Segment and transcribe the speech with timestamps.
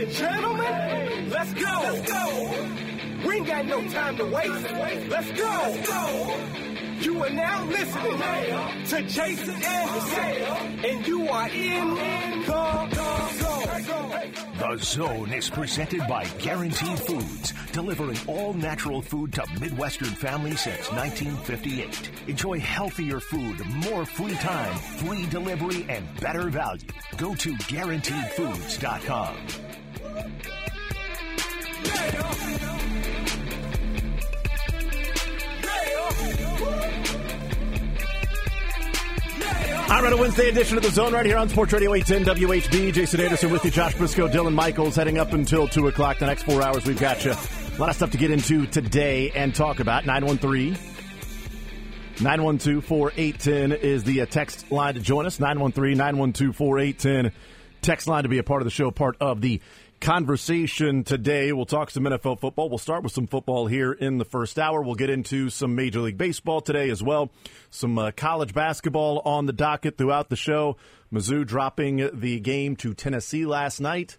[0.00, 1.80] and gentlemen, let's go.
[1.82, 2.50] Let's go.
[3.26, 4.70] We ain't got no time to waste.
[5.10, 5.44] Let's go.
[5.44, 6.36] Let's go.
[7.00, 8.18] You are now listening
[8.86, 11.94] to Jason Anderson, and you are in
[12.44, 12.90] the zone.
[14.58, 20.90] The Zone is presented by Guaranteed Foods, delivering all natural food to Midwestern families since
[20.92, 22.10] 1958.
[22.28, 26.86] Enjoy healthier food, more free time, free delivery, and better value.
[27.16, 29.36] Go to GuaranteedFoods.com.
[39.90, 42.92] All right, a Wednesday edition of the Zone right here on Sports Radio 810 WHB.
[42.92, 46.20] Jason Anderson with you, Josh Briscoe, Dylan Michaels, heading up until 2 o'clock.
[46.20, 47.32] The next four hours, we've got you.
[47.32, 50.06] A lot of stuff to get into today and talk about.
[50.06, 50.78] 913
[52.20, 55.40] 912 4810 is the uh, text line to join us.
[55.40, 57.32] 913 912 4810.
[57.82, 59.60] Text line to be a part of the show, part of the
[60.00, 61.52] conversation today.
[61.52, 62.68] We'll talk some NFL football.
[62.68, 64.82] We'll start with some football here in the first hour.
[64.82, 67.30] We'll get into some Major League Baseball today as well.
[67.70, 70.76] Some uh, college basketball on the docket throughout the show.
[71.12, 74.16] Mizzou dropping the game to Tennessee last night.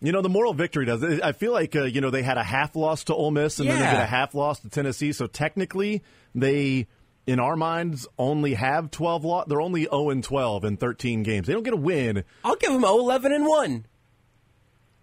[0.00, 1.02] You know, the moral victory does.
[1.02, 3.68] I feel like, uh, you know, they had a half loss to Ole Miss and
[3.68, 3.92] then they Yeah.
[3.94, 5.12] get a half loss to Tennessee.
[5.12, 6.02] So technically,
[6.34, 6.86] they,
[7.26, 11.46] in our minds, only have 12 lo- They're only 0 and 12 in 13 games.
[11.48, 12.22] They don't get a win.
[12.44, 13.86] I'll give them 11 and 1.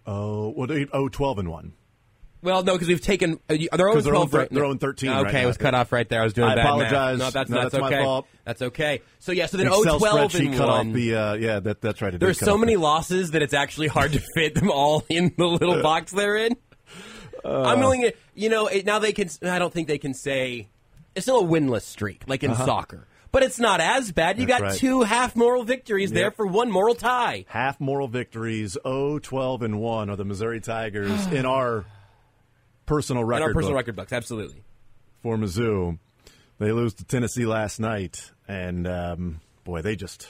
[0.06, 1.72] Oh, well, they, oh, 12 and 1.
[2.42, 3.40] Well, no, because we've taken.
[3.50, 4.70] Uh, they're own they're on 12 thir- right they're now.
[4.70, 5.46] on 13 Okay, right it now.
[5.48, 6.20] was cut off right there.
[6.20, 6.58] I was doing that.
[6.58, 6.92] I bad math.
[6.92, 7.18] apologize.
[7.18, 8.02] No, that's, No, that's, that's my okay.
[8.04, 8.26] fault.
[8.44, 9.02] That's okay.
[9.18, 10.88] So, yeah, so then Excel 0 12 spreadsheet and cut 1.
[10.88, 12.16] off the, uh, yeah, that, that's right.
[12.20, 15.46] There's so many the- losses that it's actually hard to fit them all in the
[15.46, 16.56] little box they're in.
[17.44, 17.62] Uh.
[17.62, 20.68] I'm willing to, you know, it, now they can, I don't think they can say,
[21.16, 23.08] it's still a winless streak, like in soccer.
[23.36, 24.38] But it's not as bad.
[24.38, 24.46] You.
[24.46, 24.78] That's got right.
[24.78, 27.44] two half moral victories there for one moral tie.
[27.48, 31.84] half moral victories, 0 12 and 1 are the Missouri Tigers in our
[32.86, 33.42] personal record.
[33.42, 34.62] in our personal book record books, absolutely.
[35.22, 35.98] for Mizzou.
[36.58, 40.28] They lose to Tennessee last night, and um, boy, they just.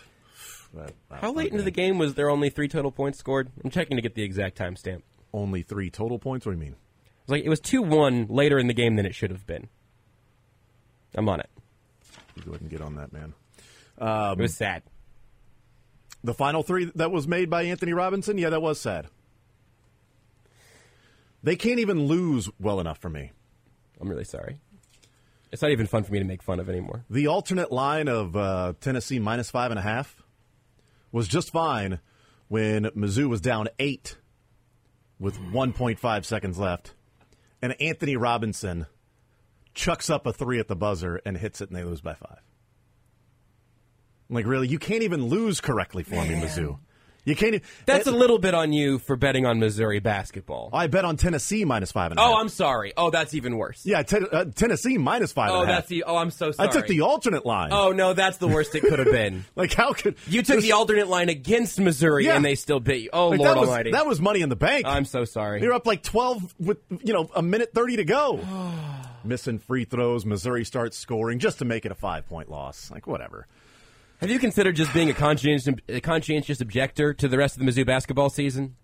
[0.75, 3.53] that How late into the game was there only three total points scored?
[3.63, 5.03] I'm checking to get the exact timestamp.
[5.33, 6.45] Only three total points.
[6.45, 6.73] What do you mean?
[6.73, 9.47] It was like it was two one later in the game than it should have
[9.47, 9.69] been.
[11.15, 11.51] I'm on it.
[12.37, 13.35] You go ahead and get on that, man.
[14.39, 14.83] it was sad.
[16.23, 19.07] The final three that was made by Anthony Robinson, yeah, that was sad.
[21.43, 23.33] They can't even lose well enough for me.
[24.01, 24.59] I'm really sorry.
[25.53, 27.05] It's not even fun for me to make fun of anymore.
[27.09, 30.23] The alternate line of uh, Tennessee minus five and a half
[31.13, 32.01] was just fine
[32.49, 34.17] when Mizzou was down eight
[35.19, 36.95] with 1.5 seconds left,
[37.63, 38.87] and Anthony Robinson
[39.77, 42.41] chucks up a three at the buzzer and hits it, and they lose by five.
[44.29, 46.79] I'm Like, really, you can't even lose correctly for me, Mizzou.
[47.25, 47.57] You can't.
[47.57, 50.71] e- That's Eh, a little bit on you for betting on Missouri basketball.
[50.73, 52.31] I bet on Tennessee minus five and a half.
[52.31, 52.93] Oh, I'm sorry.
[52.97, 53.85] Oh, that's even worse.
[53.85, 55.77] yeah, ten, uh, Tennessee minus five Oh, and a half.
[55.83, 56.05] that's the.
[56.05, 56.69] Oh, I'm so sorry.
[56.69, 57.71] I took the alternate line.
[57.73, 59.45] Oh no, that's the worst it could have been.
[59.57, 62.37] like how could You took the alternate line against Missouri, Yeah.
[62.37, 63.11] and they still beat you.
[63.13, 63.91] Oh Like, Lord that was, Almighty!
[63.91, 64.87] That was money in the bank.
[64.87, 65.61] I'm so sorry.
[65.63, 68.39] You're up like 12 with, you know, a minute 30 to go.
[69.27, 70.25] Missing free throws.
[70.25, 72.91] Missouri starts scoring just to make it a five point loss.
[72.91, 73.47] Like, whatever.
[74.21, 77.71] Have you considered just being a conscientious, a conscientious objector to the rest of the
[77.71, 78.77] Mizzou basketball season?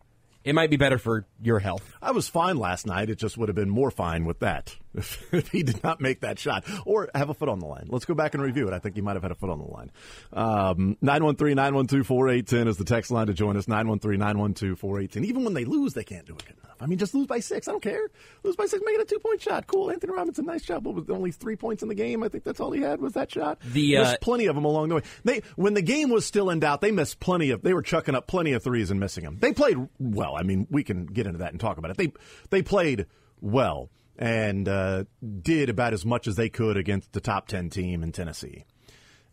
[0.44, 1.94] It might be better for your health.
[2.02, 3.08] I was fine last night.
[3.08, 6.20] It just would have been more fine with that if, if he did not make
[6.20, 7.86] that shot or have a foot on the line.
[7.88, 8.74] Let's go back and review it.
[8.74, 9.90] I think he might have had a foot on the line.
[10.32, 13.68] Um, 913 912 4810 is the text line to join us.
[13.68, 15.24] 913 912 4810.
[15.24, 16.76] Even when they lose, they can't do it good enough.
[16.80, 17.68] I mean, just lose by six.
[17.68, 18.08] I don't care.
[18.42, 19.66] Lose by six, make it a two point shot.
[19.66, 19.90] Cool.
[19.90, 20.82] Anthony Robinson, nice job.
[20.82, 22.22] But was only three points in the game?
[22.22, 23.60] I think that's all he had was that shot.
[23.72, 25.02] The, uh, plenty of them along the way.
[25.24, 27.62] They when the game was still in doubt, they missed plenty of.
[27.62, 29.38] They were chucking up plenty of threes and missing them.
[29.40, 30.36] They played well.
[30.36, 31.96] I mean, we can get into that and talk about it.
[31.96, 32.12] They
[32.50, 33.06] they played
[33.40, 35.04] well and uh,
[35.42, 38.64] did about as much as they could against the top ten team in Tennessee,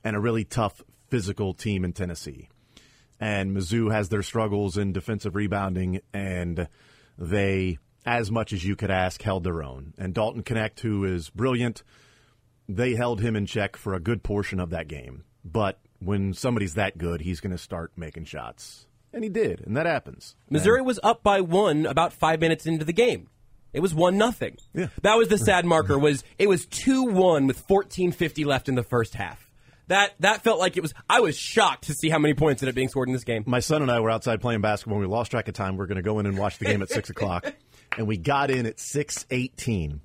[0.04, 2.50] and a really tough physical team in Tennessee.
[3.20, 6.70] And Mizzou has their struggles in defensive rebounding, and
[7.18, 9.94] they, as much as you could ask, held their own.
[9.98, 11.84] And Dalton Knecht, who is brilliant,
[12.70, 15.26] they held him in check for a good portion of that game.
[15.44, 18.86] But when somebody's that good, he's going to start making shots.
[19.12, 20.36] And he did, and that happens.
[20.50, 23.28] Missouri was up by one about five minutes into the game.
[23.74, 24.58] It was one nothing.
[24.74, 24.88] Yeah.
[25.04, 25.98] That was the sad marker.
[25.98, 29.50] Was it was two one with fourteen fifty left in the first half.
[29.88, 30.94] That that felt like it was.
[31.10, 33.44] I was shocked to see how many points ended up being scored in this game.
[33.46, 35.00] My son and I were outside playing basketball.
[35.00, 35.78] When we lost track of time.
[35.78, 37.52] We are going to go in and watch the game at six o'clock,
[37.98, 40.02] and we got in at six eighteen.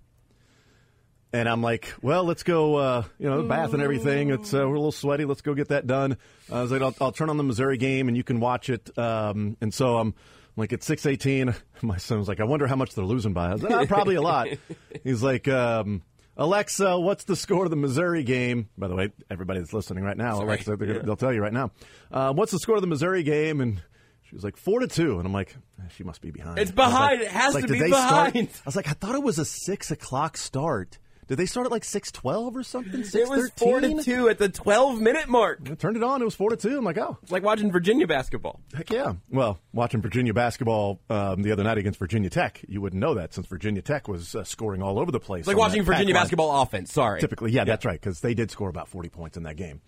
[1.35, 4.31] And I'm like, well, let's go, uh, you know, bath and everything.
[4.31, 5.25] It's uh, we're a little sweaty.
[5.25, 6.17] Let's go get that done.
[6.51, 8.97] I was like, I'll, I'll turn on the Missouri game and you can watch it.
[8.97, 10.15] Um, and so I'm
[10.57, 13.51] like at six eighteen, my son was like, "I wonder how much they're losing by."
[13.51, 14.49] I was like, "Ah, "Probably a lot."
[15.05, 16.03] He's like, um,
[16.37, 20.17] "Alexa, what's the score of the Missouri game?" By the way, everybody that's listening right
[20.17, 21.71] now, Alexa, they're gonna, they'll tell you right now.
[22.13, 23.61] Uh, what's the score of the Missouri game?
[23.61, 23.83] And
[24.23, 26.59] she was like four to two, and I'm like, "Eh, she must be behind.
[26.59, 27.21] It's was like- behind.
[27.23, 28.49] It has like, to be they start-" behind.
[28.55, 30.99] I was like, I thought it was a six o'clock start.
[31.27, 33.01] Did they start at like six twelve or something?
[33.01, 35.61] It was four to two at the 12 minute mark.
[35.71, 36.21] I turned it on.
[36.21, 36.77] It was four to two.
[36.79, 38.61] I'm like, oh, It's like watching Virginia basketball.
[38.75, 39.15] Heck yeah.
[39.31, 43.33] Well, watching Virginia basketball um, the other night against Virginia Tech, you wouldn't know that
[43.35, 45.41] since Virginia Tech was uh, scoring all over the place.
[45.41, 46.23] It's like watching Virginia line.
[46.25, 46.93] basketball offense.
[46.93, 47.21] Sorry.
[47.21, 49.81] Typically, yeah, that's right, because they did score about 40 points in that game.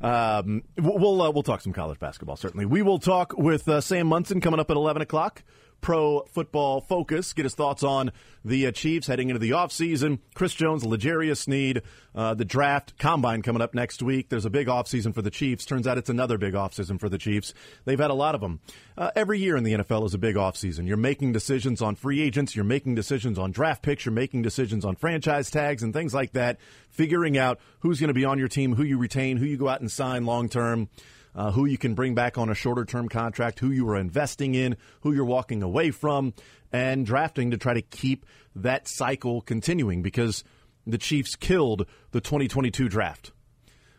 [0.00, 2.66] Um, we'll we'll, uh, we'll talk some college basketball, certainly.
[2.66, 5.42] We will talk with uh, Sam Monson coming up at 11 o'clock.
[5.80, 7.32] Pro Football Focus.
[7.32, 8.12] Get his thoughts on
[8.44, 10.18] the uh, Chiefs heading into the offseason.
[10.34, 11.82] Chris Jones, L'Jarius Sneed,
[12.14, 14.28] uh, the draft combine coming up next week.
[14.28, 15.64] There's a big offseason for the Chiefs.
[15.64, 17.52] Turns out it's another big offseason for the Chiefs.
[17.84, 18.60] They've had a lot of them.
[18.96, 20.86] Uh, every year in the NFL is a big offseason.
[20.86, 24.84] You're making decisions on free agents, you're making decisions on draft picks, you're making decisions
[24.84, 26.58] on franchise tags and things like that,
[26.90, 29.68] figuring out who's going to be on your team, who you retain, who you go
[29.68, 30.88] out and sign long term
[31.34, 34.54] uh, who you can bring back on a shorter term contract, who you are investing
[34.54, 36.34] in, who you're walking away from,
[36.72, 40.44] and drafting to try to keep that cycle continuing because
[40.86, 43.32] the Chiefs killed the 2022 draft.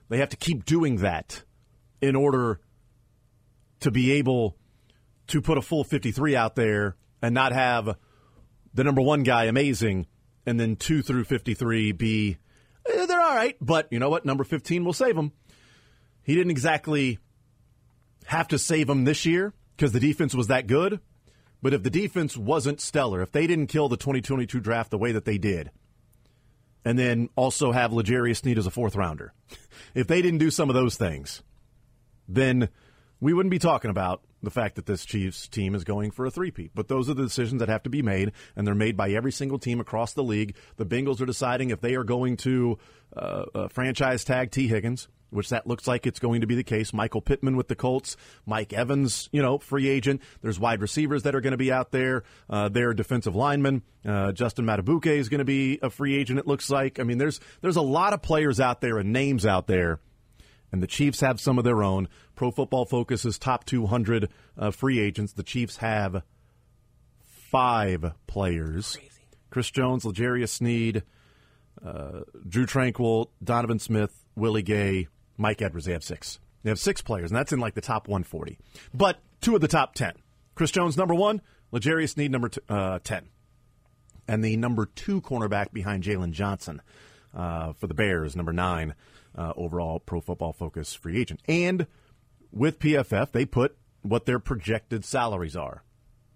[0.10, 1.44] They have to keep doing that
[2.02, 2.60] in order
[3.80, 4.58] to be able
[5.28, 7.96] to put a full 53 out there and not have
[8.74, 10.08] the number one guy amazing
[10.46, 12.38] and then two through 53 be
[12.88, 15.32] eh, they're all right but you know what number 15 will save them
[16.24, 17.20] he didn't exactly
[18.26, 21.00] have to save him this year because the defense was that good.
[21.62, 25.12] But if the defense wasn't stellar, if they didn't kill the 2022 draft the way
[25.12, 25.72] that they did,
[26.84, 29.34] and then also have L'Jarius Sneed as a fourth rounder,
[29.94, 31.44] if they didn't do some of those things,
[32.28, 32.70] then
[33.20, 36.32] we wouldn't be talking about the fact that this Chiefs team is going for a
[36.32, 36.72] three-peat.
[36.74, 39.32] But those are the decisions that have to be made, and they're made by every
[39.32, 40.56] single team across the league.
[40.78, 42.80] The Bengals are deciding if they are going to
[43.16, 46.64] uh, uh, franchise tag Tee Higgins, which that looks like it's going to be the
[46.64, 46.94] case.
[46.94, 50.22] Michael Pittman with the Colts, Mike Evans, you know, free agent.
[50.42, 52.24] There's wide receivers that are going to be out there.
[52.50, 56.40] Uh, their defensive lineman, uh, Justin Madubuike is going to be a free agent.
[56.40, 57.00] It looks like.
[57.00, 60.00] I mean, there's there's a lot of players out there and names out there
[60.72, 62.08] and the Chiefs have some of their own.
[62.36, 65.34] Pro Football Focus's top 200 uh, free agents.
[65.34, 66.24] The Chiefs have
[67.52, 68.98] five players:
[69.50, 71.04] Chris Jones, L'Jarius Sneed,
[71.86, 75.08] uh, Drue Tranquill, Donovan Smith, Willie Gay,
[75.38, 75.86] Mike Edwards.
[75.86, 76.40] They have six.
[76.64, 78.60] They have six players, and that's in like the top 140.
[78.94, 80.14] But two of the top 10.
[80.56, 81.42] Chris Jones, number one.
[81.72, 83.30] L'Jarius Sneed, number uh, 10
[84.32, 86.82] and the number two cornerback behind Jaylon Johnson
[87.36, 88.96] uh, for the Bears, number nine
[89.38, 91.42] uh, overall Pro Football Focus free agent.
[91.48, 91.86] And
[92.52, 95.84] with PFF, they put what their projected salaries are,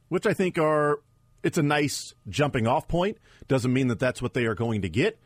[0.09, 1.00] which I think are
[1.41, 3.18] it's a nice jumping off point.
[3.48, 5.18] Doesn't mean that that's what they are going to get.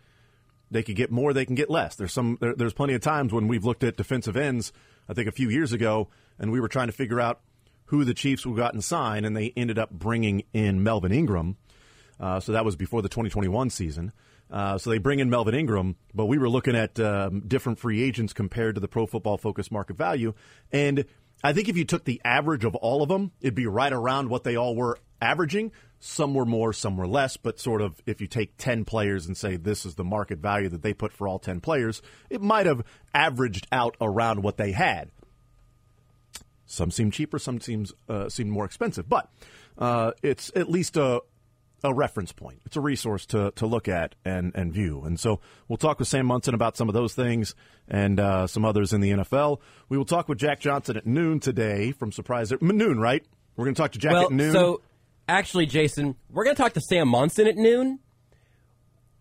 [0.72, 1.96] They could get more, they can get less.
[1.96, 4.72] There's some there, there's plenty of times when we've looked at defensive ends.
[5.08, 7.42] I think a few years ago, and we were trying to figure out
[7.86, 11.58] who the Chiefs would got and sign, and they ended up bringing in Melvin Ingram.
[12.20, 14.12] Uh, so that was before the 2021 season.
[14.52, 18.04] Uh, so they bring in Melvin Ingram, but we were looking at um, different free
[18.04, 20.34] agents compared to the Pro Football Focus market value.
[20.72, 21.06] And
[21.44, 24.30] I think if you took the average of all of them, it'd be right around
[24.30, 25.72] what they all were averaging.
[26.00, 29.36] Some were more, some were less, but sort of if you take 10 players and
[29.36, 32.66] say this is the market value that they put for all 10 players, it might
[32.66, 32.84] have
[33.14, 35.12] averaged out around what they had.
[36.66, 39.30] Some seem cheaper, some seems uh, seem more expensive, but
[39.78, 41.22] uh, it's at least a
[41.84, 42.62] a reference point.
[42.66, 45.04] It's a resource to to look at and and view.
[45.04, 47.56] And so we'll talk with Sam Monson about some of those things
[47.88, 49.60] and uh, some others in the NFL.
[49.88, 53.26] We will talk with Jack Johnson at noon today from Surprise at noon, right?
[53.56, 54.52] We're going to talk to Jack well, at noon.
[54.52, 54.82] so
[55.30, 58.00] actually, Jason, we're going to talk to Sam Monson at noon,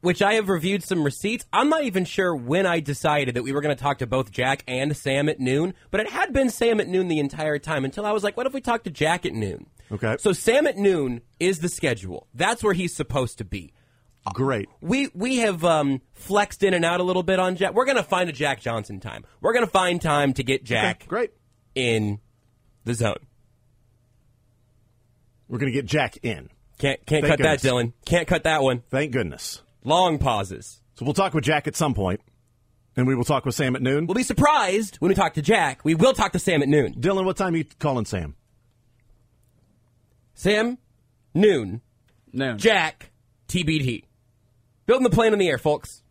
[0.00, 1.44] which I have reviewed some receipts.
[1.52, 4.30] I'm not even sure when I decided that we were going to talk to both
[4.30, 7.84] Jack and Sam at noon, but it had been Sam at noon the entire time
[7.84, 9.66] until I was like, what if we talk to Jack at noon?
[9.90, 10.16] Okay.
[10.18, 12.26] So Sam at noon is the schedule.
[12.34, 13.72] That's where he's supposed to be.
[14.34, 14.68] Great.
[14.82, 17.72] We we have um, flexed in and out a little bit on Jack.
[17.72, 19.24] We're going to find a Jack Johnson time.
[19.40, 21.30] We're going to find time to get Jack Okay, great.
[21.74, 22.20] in
[22.84, 23.16] the zone.
[25.48, 26.50] We're going to get Jack in.
[26.78, 27.62] Can't can't Thank cut goodness.
[27.62, 27.92] that, Dylan.
[28.04, 28.82] Can't cut that one.
[28.90, 29.62] Thank goodness.
[29.84, 30.80] Long pauses.
[30.94, 32.20] So we'll talk with Jack at some point,
[32.96, 34.06] and we will talk with Sam at noon.
[34.06, 35.84] We'll be surprised when we talk to Jack.
[35.84, 36.94] We will talk to Sam at noon.
[36.94, 38.36] Dylan, what time are you calling Sam?
[40.34, 40.78] Sam,
[41.34, 41.80] noon.
[42.32, 42.58] Noon.
[42.58, 43.10] Jack,
[43.48, 44.04] TBD.
[44.86, 46.02] Building the plane in the air, folks.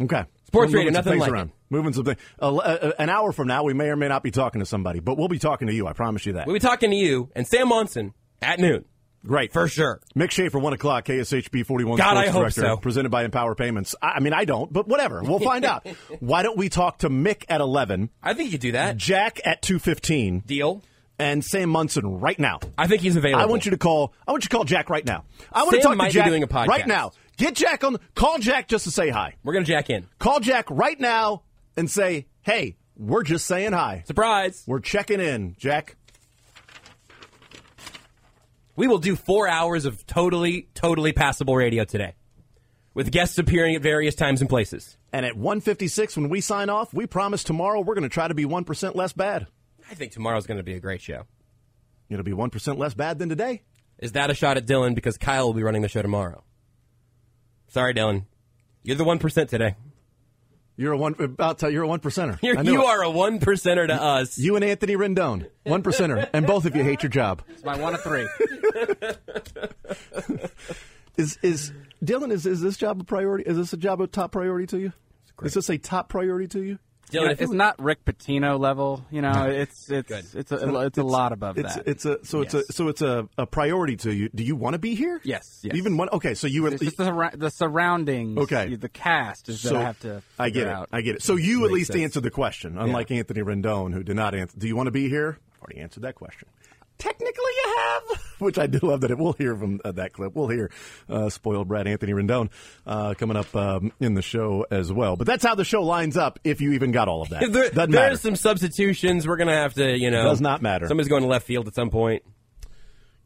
[0.00, 0.24] Okay.
[0.46, 1.52] Sports We're radio, nothing like around.
[1.70, 2.16] Moving something.
[2.40, 5.00] Uh, uh, an hour from now, we may or may not be talking to somebody,
[5.00, 5.86] but we'll be talking to you.
[5.86, 6.46] I promise you that.
[6.46, 8.84] We'll be talking to you and Sam Monson At noon.
[9.24, 9.52] Great.
[9.52, 10.00] For sure.
[10.16, 12.76] Mick Schaefer, 1 o'clock, KSHB 41 God, Sports I hope Director, so.
[12.78, 13.94] presented by Empower Payments.
[14.02, 15.22] I, I mean, I don't, but whatever.
[15.22, 15.86] We'll find out.
[16.20, 18.96] Why don't we talk to Mick at 11, I think you do that.
[18.96, 20.82] Jack at 2.15, Deal.
[21.20, 22.58] and Sam Monson right now.
[22.76, 23.40] I think he's available.
[23.42, 24.12] I want you to call.
[24.26, 25.22] I want you to call Jack right now.
[25.52, 26.66] I want to talk might to be doing a podcast.
[26.66, 27.12] right now.
[27.36, 27.98] Get Jack on.
[28.16, 29.36] Call Jack just to say hi.
[29.44, 30.08] We're going to jack in.
[30.18, 31.44] Call Jack right now
[31.76, 34.02] and say, "Hey, we're just saying hi.
[34.06, 34.64] Surprise.
[34.66, 35.96] We're checking in, Jack."
[38.82, 42.16] We will do four hours of totally, totally passable radio today
[42.94, 44.96] with guests appearing at various times and places.
[45.12, 48.34] And at 156, when we sign off, we promise tomorrow we're going to try to
[48.34, 49.46] be 1% less bad.
[49.88, 51.26] I think tomorrow's going to be a great show.
[52.10, 53.62] It'll be 1% less bad than today.
[54.00, 56.42] Is that a shot at Dylan because Kyle will be running the show tomorrow?
[57.68, 58.24] Sorry, Dylan.
[58.82, 59.76] You're the 1% today.
[60.76, 62.38] You're a one about to, you're a one percenter.
[62.42, 62.86] You're, you it.
[62.86, 64.38] are a one percenter to us.
[64.38, 67.42] you and Anthony Rendon, one percenter, and both of you hate your job.
[67.48, 68.26] It's my one of three.
[71.16, 72.32] Is is Dylan?
[72.32, 73.44] Is is this job a priority?
[73.44, 74.92] Is this a job a top priority to you?
[75.42, 76.78] Is this a top priority to you?
[77.12, 79.04] Dylan, if it's not Rick Pitino level.
[79.10, 80.24] You know, it's it's Good.
[80.34, 81.86] it's a it's a lot above It's that.
[81.86, 84.28] it's a so it's a so it's a, a priority to you.
[84.34, 85.20] Do you want to be here?
[85.24, 85.76] Yes, yes.
[85.76, 86.34] Even want okay.
[86.34, 88.38] So you were It's the, surra- the surroundings.
[88.38, 88.74] Okay.
[88.74, 90.22] the cast is so that I have to.
[90.38, 90.74] I get figure it.
[90.74, 90.88] out.
[90.92, 91.22] I get it.
[91.22, 92.02] So you at least sense.
[92.02, 94.56] answered the question, unlike Anthony Rendon, who did not answer.
[94.58, 95.38] Do you want to be here?
[95.60, 96.48] Already answered that question.
[97.02, 99.18] Technically, you have, which I do love that it.
[99.18, 100.36] We'll hear from uh, that clip.
[100.36, 100.70] We'll hear
[101.08, 102.48] uh, spoiled brat Anthony Rendon
[102.86, 105.16] uh, coming up um, in the show as well.
[105.16, 106.38] But that's how the show lines up.
[106.44, 107.90] If you even got all of that, there, doesn't matter.
[107.90, 109.26] there's some substitutions.
[109.26, 110.22] We're going to have to, you know.
[110.22, 110.86] Does not matter.
[110.86, 112.22] Somebody's going to left field at some point.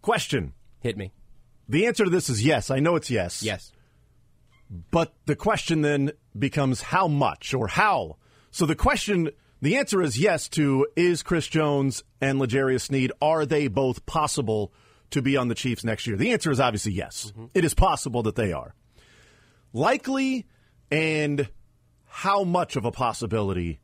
[0.01, 1.13] Question: Hit me.
[1.69, 2.71] The answer to this is yes.
[2.71, 3.43] I know it's yes.
[3.43, 3.73] Yes.
[4.91, 8.17] But the question then becomes how much or how.
[8.53, 13.47] So the question, the answer is yes to is Chris Jones and L'Jarius Sneed, are
[13.47, 14.73] they both possible
[15.11, 16.17] to be on the Chiefs next year?
[16.17, 17.33] The answer is obviously yes.
[17.55, 18.75] It is possible that they are.
[19.73, 20.47] Likely
[20.91, 21.49] and
[22.07, 23.81] how much of a possibility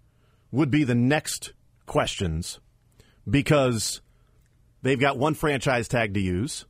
[0.50, 1.52] would be the next
[1.86, 2.60] questions
[3.28, 4.00] because
[4.82, 6.66] they've got one franchise tag to use.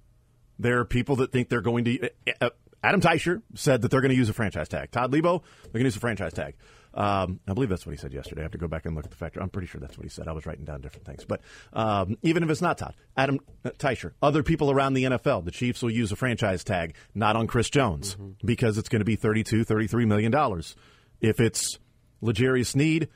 [0.58, 2.10] There are people that think they're going to.
[2.40, 2.50] Uh,
[2.84, 4.90] Adam Teicher said that they're going to use a franchise tag.
[4.90, 6.54] Todd Leabo, they're going to use a franchise tag.
[6.94, 8.42] Um, I believe that's what he said yesterday.
[8.42, 9.40] I have to go back and look at the factor.
[9.40, 10.28] I'm pretty sure that's what he said.
[10.28, 11.24] I was writing down different things.
[11.24, 11.40] But
[11.72, 15.50] um, even if it's not Todd, Adam uh, Teicher, other people around the NFL, the
[15.50, 19.16] Chiefs will use a franchise tag, not on Chris Jones, because it's going to be
[19.16, 20.76] $32, 33 million dollars.
[21.20, 21.78] If it's
[22.20, 23.08] L'Jarius Sneed,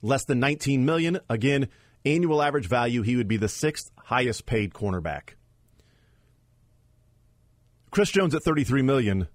[0.00, 1.68] less than 19 million, again,
[2.04, 5.34] annual average value, he would be the sixth highest paid cornerback.
[7.90, 9.28] Chris Jones at 33 million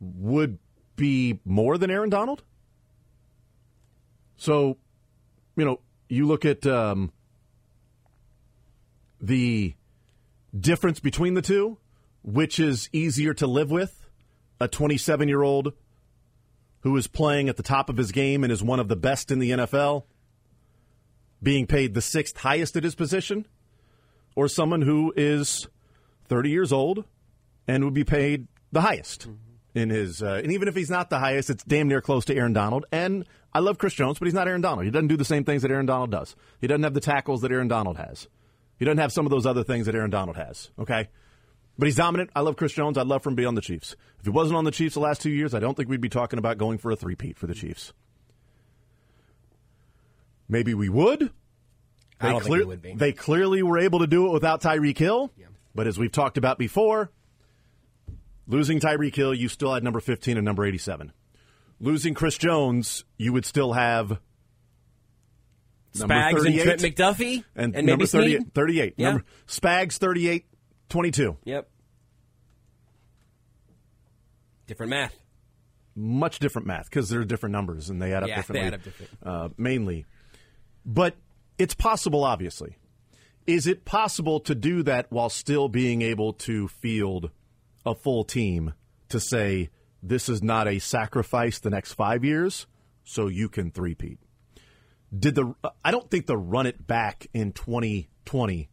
[0.00, 0.58] would
[0.96, 2.42] be more than Aaron Donald.
[4.44, 4.76] So,
[5.56, 7.12] you know, you look at um,
[9.18, 9.72] the
[10.54, 11.78] difference between the two,
[12.22, 14.06] which is easier to live with.
[14.60, 15.72] A 27 year old
[16.80, 19.30] who is playing at the top of his game and is one of the best
[19.30, 20.04] in the NFL,
[21.42, 23.46] being paid the sixth highest at his position,
[24.36, 25.68] or someone who is
[26.28, 27.04] 30 years old
[27.66, 29.26] and would be paid the highest
[29.74, 30.22] in his.
[30.22, 32.84] Uh, and even if he's not the highest, it's damn near close to Aaron Donald.
[32.92, 33.24] And
[33.54, 34.84] I love Chris Jones, but he's not Aaron Donald.
[34.84, 36.34] He doesn't do the same things that Aaron Donald does.
[36.60, 38.26] He doesn't have the tackles that Aaron Donald has.
[38.78, 40.70] He doesn't have some of those other things that Aaron Donald has.
[40.78, 41.08] Okay.
[41.78, 42.30] But he's dominant.
[42.34, 42.98] I love Chris Jones.
[42.98, 43.94] I'd love for him to be on the Chiefs.
[44.18, 46.08] If he wasn't on the Chiefs the last two years, I don't think we'd be
[46.08, 47.92] talking about going for a three-peat for the Chiefs.
[50.48, 51.30] Maybe we would.
[52.20, 52.94] I don't think we clear- would be.
[52.94, 55.30] They clearly were able to do it without Tyreek Hill.
[55.74, 57.10] But as we've talked about before,
[58.46, 61.12] losing Tyreek Hill, you still had number 15 and number 87.
[61.80, 64.18] Losing Chris Jones, you would still have
[65.94, 68.54] Spags and 38 Trent McDuffie and, and number maybe 38.
[68.54, 68.94] 38.
[68.96, 69.08] Yeah.
[69.10, 70.46] Number, Spags 38,
[70.88, 71.36] 22.
[71.44, 71.68] Yep.
[74.66, 75.14] Different math.
[75.94, 78.66] much different math because they're different numbers and they add up Yeah, they differently.
[78.66, 79.10] add up different.
[79.22, 80.06] Uh, mainly,
[80.86, 81.16] but
[81.58, 82.24] it's possible.
[82.24, 82.76] Obviously,
[83.46, 87.30] is it possible to do that while still being able to field
[87.84, 88.72] a full team
[89.10, 89.68] to say
[90.08, 92.66] this is not a sacrifice the next five years,
[93.04, 94.18] so you can three-peat?
[95.16, 98.68] Did the I don't think the run it back in 2020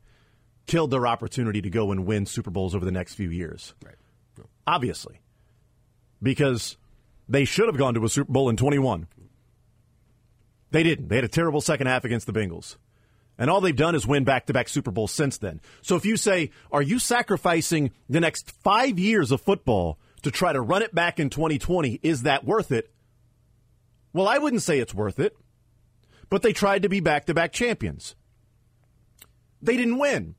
[0.65, 3.73] killed their opportunity to go and win Super Bowls over the next few years.
[3.83, 3.95] Right.
[4.65, 5.21] Obviously
[6.21, 6.77] because
[7.27, 9.07] they should have gone to a Super Bowl in 21.
[10.71, 11.09] They didn't.
[11.09, 12.77] They had a terrible second half against the Bengals.
[13.37, 15.61] And all they've done is win back to back Super Bowls since then.
[15.81, 20.53] So if you say, are you sacrificing the next five years of football to try
[20.53, 21.99] to run it back in 2020?
[22.03, 22.91] Is that worth it?
[24.13, 25.35] Well, I wouldn't say it's worth it.
[26.29, 28.15] But they tried to be back to back champions.
[29.61, 30.35] They didn't win.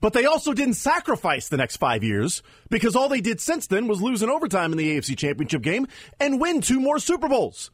[0.00, 3.86] But they also didn't sacrifice the next five years because all they did since then
[3.86, 5.86] was lose in overtime in the AFC Championship game
[6.18, 7.70] and win two more Super Bowls.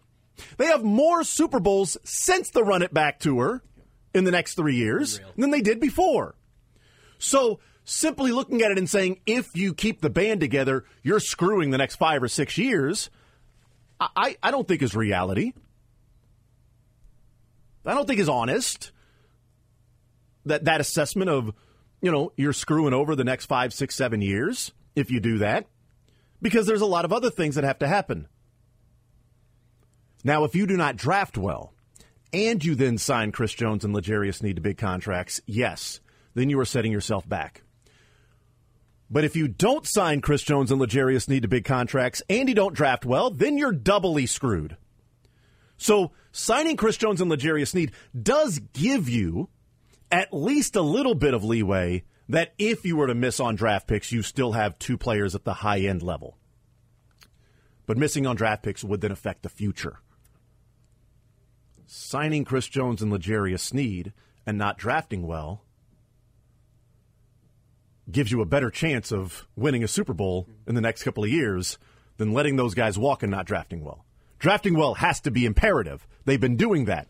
[0.58, 3.62] They have more Super Bowls since the Run It Back tour
[4.12, 6.34] in the next three years than they did before.
[7.18, 11.70] So simply looking at it and saying, if you keep the band together, you're screwing
[11.70, 13.08] the next five or six years,
[13.98, 15.52] I, I don't think is reality.
[17.86, 18.90] I don't think is honest.
[20.44, 21.54] That that assessment of,
[22.02, 25.66] you know, you're screwing over the next five, six, seven years if you do that.
[26.42, 28.28] Because there's a lot of other things that have to happen.
[30.22, 31.72] Now, if you do not draft well,
[32.32, 36.00] and you then sign Chris Jones and L'Jarius Sneed to big contracts, yes,
[36.34, 37.62] then you are setting yourself back.
[39.08, 42.54] But if you don't sign Chris Jones and L'Jarius Sneed to big contracts and you
[42.54, 44.76] don't draft well, then you're doubly screwed.
[45.76, 49.48] So signing Chris Jones and L'Jarius Sneed does give you
[50.10, 53.86] at least a little bit of leeway that if you were to miss on draft
[53.86, 56.36] picks, you still have two players at the high end level.
[57.86, 60.00] But missing on draft picks would then affect the future.
[61.86, 64.12] Signing Chris Jones and L'Jarius Sneed
[64.44, 65.62] and not drafting well
[68.10, 71.30] gives you a better chance of winning a Super Bowl in the next couple of
[71.30, 71.78] years
[72.16, 74.04] than letting those guys walk and not drafting well.
[74.38, 76.06] Drafting well has to be imperative.
[76.24, 77.08] They've been doing that.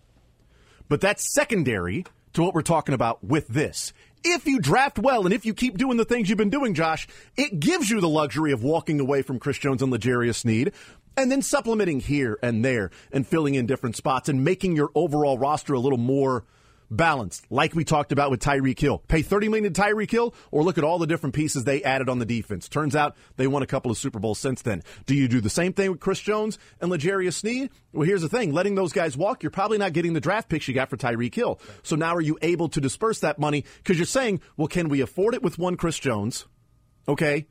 [0.88, 3.92] But that's secondary to what we're talking about with this.
[4.24, 7.06] If you draft well and if you keep doing the things you've been doing, Josh,
[7.36, 10.72] it gives you the luxury of walking away from Chris Jones and L'Jarius Sneed
[11.16, 15.38] and then supplementing here and there and filling in different spots and making your overall
[15.38, 16.44] roster a little more
[16.90, 19.02] balanced, like we talked about with Tyreek Hill.
[19.08, 22.08] Pay thirty million to Tyreek Hill, or look at all the different pieces they added
[22.08, 22.68] on the defense.
[22.68, 24.82] Turns out they won a couple of Super Bowls since then.
[25.06, 27.70] Do you do the same thing with Chris Jones and L'Jarius Sneed?
[27.92, 30.68] Well, here's the thing: letting those guys walk, you're probably not getting the draft picks
[30.68, 31.60] you got for Tyreek Hill.
[31.82, 33.64] So now, are you able to disperse that money?
[33.78, 36.46] Because you're saying, well, can we afford it with one Chris Jones?
[37.08, 37.46] Okay.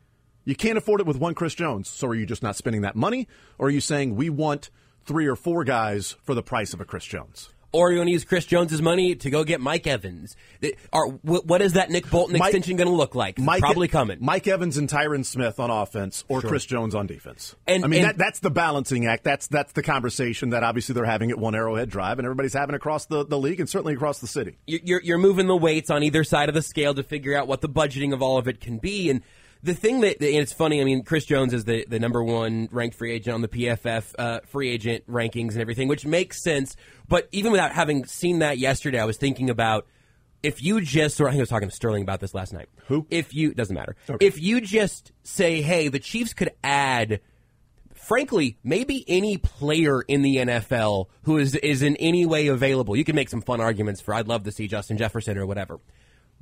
[0.48, 1.90] You can't afford it with one Chris Jones.
[1.90, 3.28] So are you just not spending that money?
[3.58, 4.70] Or are you saying we want
[5.04, 7.50] three or four guys for the price of a Chris Jones?
[7.76, 10.36] Or you want to use Chris Jones's money to go get Mike Evans?
[10.62, 13.38] It- Are, wh- what is that Nick Bolton Mike- extension going to look like?
[13.38, 14.18] It's probably coming.
[14.22, 17.56] Mike Evans and Tyron Smith on offense, or Chris Jones on defense.
[17.68, 19.24] And- I mean, and- that, that's the balancing act.
[19.24, 22.76] That's that's the conversation that obviously they're having at One Arrowhead Drive, and everybody's having
[22.76, 24.58] across the, the league and certainly across the city.
[24.66, 27.48] You're- you're you're moving the weights on either side of the scale to figure out
[27.48, 29.10] what the budgeting of all of it can be.
[29.10, 29.22] And
[29.66, 30.80] the thing that and it's funny.
[30.80, 34.14] I mean, Chris Jones is the the number one ranked free agent on the PFF
[34.18, 36.76] uh, free agent rankings and everything, which makes sense.
[37.08, 39.88] But even without having seen that yesterday, I was thinking about.
[40.44, 42.70] If you just, or I think I was talking to Sterling about this last night.
[42.86, 43.08] Who?
[43.10, 43.96] If you doesn't matter.
[44.22, 47.20] If you just say, "Hey, the Chiefs could add
[47.96, 52.96] frankly, maybe any player in the NFL who is is in any way available.
[52.96, 55.80] You can make some fun arguments for I'd love to see Justin Jefferson or whatever.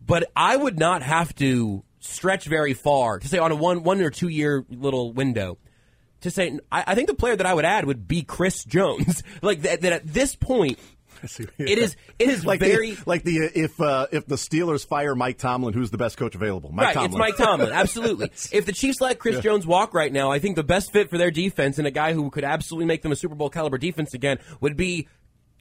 [0.05, 4.01] But I would not have to stretch very far to say on a one one
[4.01, 5.57] or two year little window
[6.21, 9.23] to say I, I think the player that I would add would be Chris Jones.
[9.41, 10.79] like that, that at this point
[11.57, 15.15] it is it is like very the, like the if uh, if the Steelers fire
[15.15, 16.71] Mike Tomlin, who's the best coach available?
[16.71, 17.11] Mike right, Tomlin.
[17.11, 17.69] it's Mike Tomlin.
[17.73, 18.27] Absolutely.
[18.51, 21.17] if the Chiefs let Chris Jones walk right now, I think the best fit for
[21.17, 24.13] their defense and a guy who could absolutely make them a Super Bowl caliber defense
[24.13, 25.07] again would be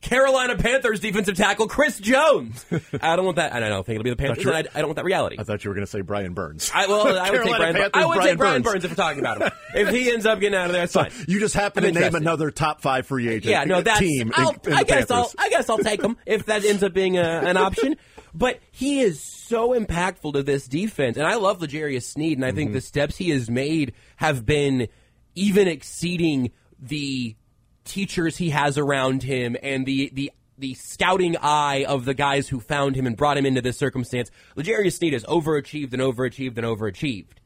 [0.03, 2.67] Carolina Panthers defensive tackle Chris Jones.
[3.01, 3.53] I don't want that.
[3.55, 4.45] I don't think it'll be the Panthers.
[4.45, 5.37] you're- I, I don't want that reality.
[5.39, 6.71] I thought you were going to say Brian Burns.
[6.75, 7.73] I, well, I would take Brian.
[7.75, 7.77] Burns.
[7.77, 8.73] Panthers, I would Brian take Brian Burns.
[8.73, 9.51] Burns if we're talking about him.
[9.75, 11.13] if he ends up getting out of there, that's fine.
[11.29, 14.01] You just happen I'm to name another top five free agent Yeah, no, that's.
[14.01, 15.33] team I'll, in I the guess I'll.
[15.39, 17.97] I guess I'll take him if that ends up being a, an option.
[18.35, 22.49] But he is so impactful to this defense, and I love L'Jarius Sneed, and I
[22.49, 22.57] Mm-hmm.
[22.57, 24.89] think the steps he has made have been
[25.35, 27.37] even exceeding the
[27.85, 30.33] teachers he has around him and the the.
[30.59, 34.31] The scouting eye of the guys who found him and brought him into this circumstance.
[34.55, 37.39] L'Jarius Sneed has overachieved and overachieved and overachieved.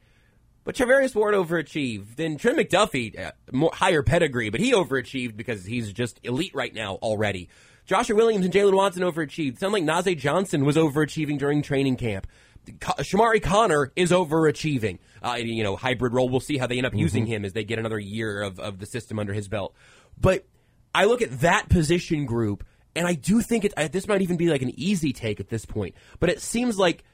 [0.65, 2.17] But Charvarius Ward overachieved.
[2.17, 6.75] Then Trent McDuffie, uh, more, higher pedigree, but he overachieved because he's just elite right
[6.75, 7.49] now already.
[7.87, 9.61] Joshua Williams and Jaylen Watson overachieved.
[9.61, 12.27] Sound like Nazeeh Johnson was overachieving during training camp.
[12.67, 14.99] Chamarri Conner is overachieving.
[15.23, 16.29] Uh, you know, hybrid role.
[16.29, 18.81] We'll see how they end up using him as they get another year of, of
[18.81, 19.73] the system under his belt.
[20.19, 20.47] But
[20.95, 23.75] I look at that position group, and I do think it.
[23.77, 25.95] I, this might even be like an easy take at this point.
[26.21, 27.05] But it seems like,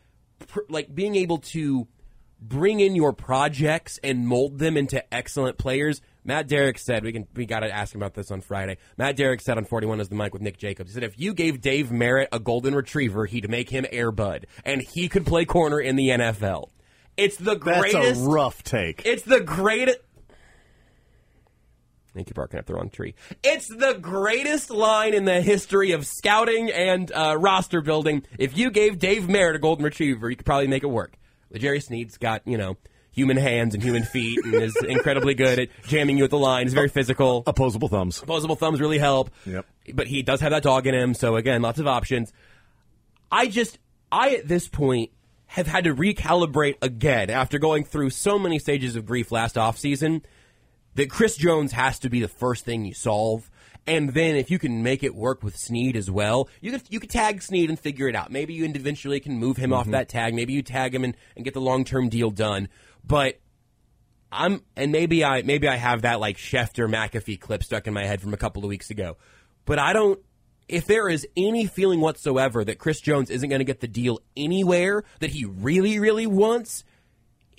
[0.68, 1.88] like being able to
[2.42, 6.00] bring in your projects and mold them into excellent players.
[6.24, 8.78] Matt Derrick said we can we got to ask him about this on Friday.
[8.96, 10.90] Matt Derrick said on 41 is the mic with Nick Jacobs.
[10.90, 14.82] He said if you gave Dave Merritt a golden retriever, he'd make him Airbud and
[14.82, 16.70] he could play corner in the NFL.
[17.16, 19.02] It's the greatest That's a rough take.
[19.04, 19.98] It's the greatest
[22.14, 23.14] Thank you, barking up the wrong tree.
[23.42, 28.24] It's the greatest line in the history of scouting and uh, roster building.
[28.38, 31.14] If you gave Dave Merritt a golden retriever, you could probably make it work.
[31.54, 32.76] Jerry Sneed's got you know
[33.12, 36.66] human hands and human feet, and is incredibly good at jamming you at the line.
[36.66, 37.42] He's very physical.
[37.46, 38.22] Opposable thumbs.
[38.22, 39.30] Opposable thumbs really help.
[39.46, 39.66] Yep.
[39.94, 42.32] But he does have that dog in him, so again, lots of options.
[43.30, 43.78] I just,
[44.10, 45.10] I at this point
[45.46, 50.22] have had to recalibrate again after going through so many stages of grief last offseason
[50.94, 53.50] that Chris Jones has to be the first thing you solve.
[53.86, 57.00] And then if you can make it work with Sneed as well, you could you
[57.00, 58.30] could tag Sneed and figure it out.
[58.30, 59.92] Maybe you eventually can move him off mm-hmm.
[59.92, 60.34] that tag.
[60.34, 62.68] Maybe you tag him and, and get the long term deal done.
[63.04, 63.40] But
[64.32, 68.06] I'm and maybe I maybe I have that like Schefter McAfee clip stuck in my
[68.06, 69.16] head from a couple of weeks ago.
[69.64, 70.20] But I don't
[70.68, 74.20] if there is any feeling whatsoever that Chris Jones isn't going to get the deal
[74.36, 76.84] anywhere that he really really wants,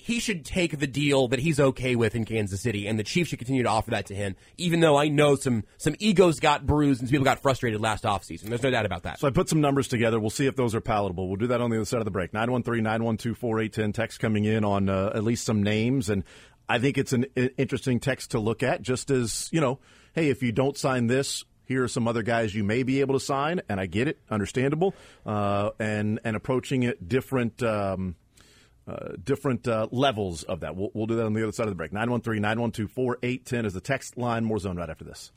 [0.04, 3.30] he should take the deal that he's okay with in Kansas City, and the Chiefs
[3.30, 4.36] should continue to offer that to him.
[4.58, 8.50] Even though I know some some egos got bruised and people got frustrated last offseason.
[8.50, 9.18] There's no doubt about that.
[9.18, 10.20] So I put some numbers together.
[10.20, 11.26] We'll see if those are palatable.
[11.26, 12.32] We'll do that on the other side of the break.
[12.32, 13.94] 913-912-4810.
[13.94, 16.10] Text coming in on uh, at least some names.
[16.10, 16.22] And
[16.68, 17.24] I think it's an
[17.56, 19.78] interesting text to look at just as, you know,
[20.12, 23.14] hey, if you don't sign this, here are some other guys you may be able
[23.14, 23.62] to sign.
[23.70, 24.18] And I get it.
[24.30, 24.94] Understandable.
[25.24, 28.16] Uh, and, and approaching it different, um,
[28.86, 30.76] uh, different uh, levels of that.
[30.76, 31.92] We'll, we'll do that on the other side of the break.
[31.92, 34.44] 913 912 4810 is the text line.
[34.44, 35.32] More zone right after this.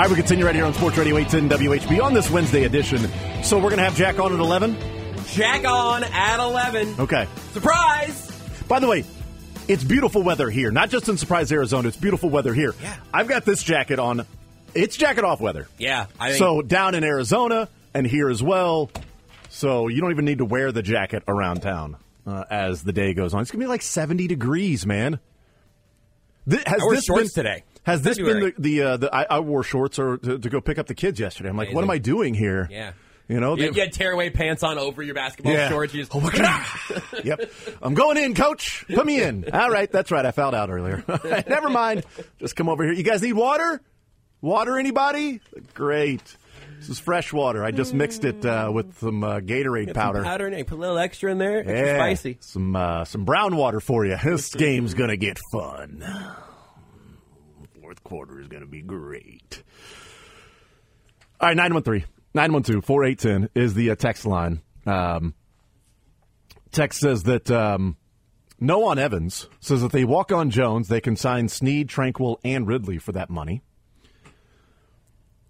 [0.00, 3.06] All right, we continue right here on Sports Radio 810 WHB on this Wednesday edition.
[3.44, 4.74] So we're going to have Jack on at 11?
[5.26, 6.94] Jack on at 11.
[7.00, 7.28] Okay.
[7.52, 8.30] Surprise!
[8.66, 9.04] By the way,
[9.68, 10.70] it's beautiful weather here.
[10.70, 11.88] Not just in Surprise, Arizona.
[11.88, 12.74] It's beautiful weather here.
[12.80, 12.96] Yeah.
[13.12, 14.24] I've got this jacket on.
[14.74, 15.68] It's jacket off weather.
[15.76, 18.90] Yeah, I think So down in Arizona and here as well.
[19.50, 23.12] So you don't even need to wear the jacket around town uh, as the day
[23.12, 23.42] goes on.
[23.42, 25.20] It's going to be like 70 degrees, man.
[26.48, 27.64] Th- has I wore this shorts been, today.
[27.84, 28.52] Has this February.
[28.52, 30.86] been the, the, uh, the I, I wore shorts or to, to go pick up
[30.86, 31.48] the kids yesterday?
[31.48, 32.68] I'm like, what am I doing here?
[32.70, 32.92] Yeah.
[33.28, 35.68] You know, You, they- you had tearaway pants on over your basketball Yeah.
[35.68, 35.94] shorts.
[35.94, 37.50] You just, Oh, I- yep.
[37.80, 38.84] I'm going in, coach.
[38.92, 39.48] Put me in.
[39.52, 39.90] All right.
[39.90, 40.26] That's right.
[40.26, 41.04] I fouled out earlier.
[41.48, 42.04] Never mind.
[42.38, 42.92] Just come over here.
[42.92, 43.80] You guys need water?
[44.42, 45.40] Water, anybody?
[45.74, 46.22] Great.
[46.80, 47.62] This is fresh water.
[47.62, 50.22] I just mixed it uh, with some uh, Gatorade Some powder.
[50.24, 51.58] powder and put a little extra in there.
[51.58, 51.94] Extra Yeah.
[51.96, 52.38] spicy.
[52.40, 54.16] Some uh, some brown water for you.
[54.24, 56.02] This game's gonna get fun.
[58.10, 59.62] Quarter is gonna be great.
[61.40, 64.62] All right, 913 912 4810 is the uh, text line.
[64.84, 65.32] Um,
[66.72, 67.96] text says that um,
[68.58, 72.66] no on Evans says that they walk on Jones, they can sign Sneed, Tranquill, and
[72.66, 73.62] Ridley for that money.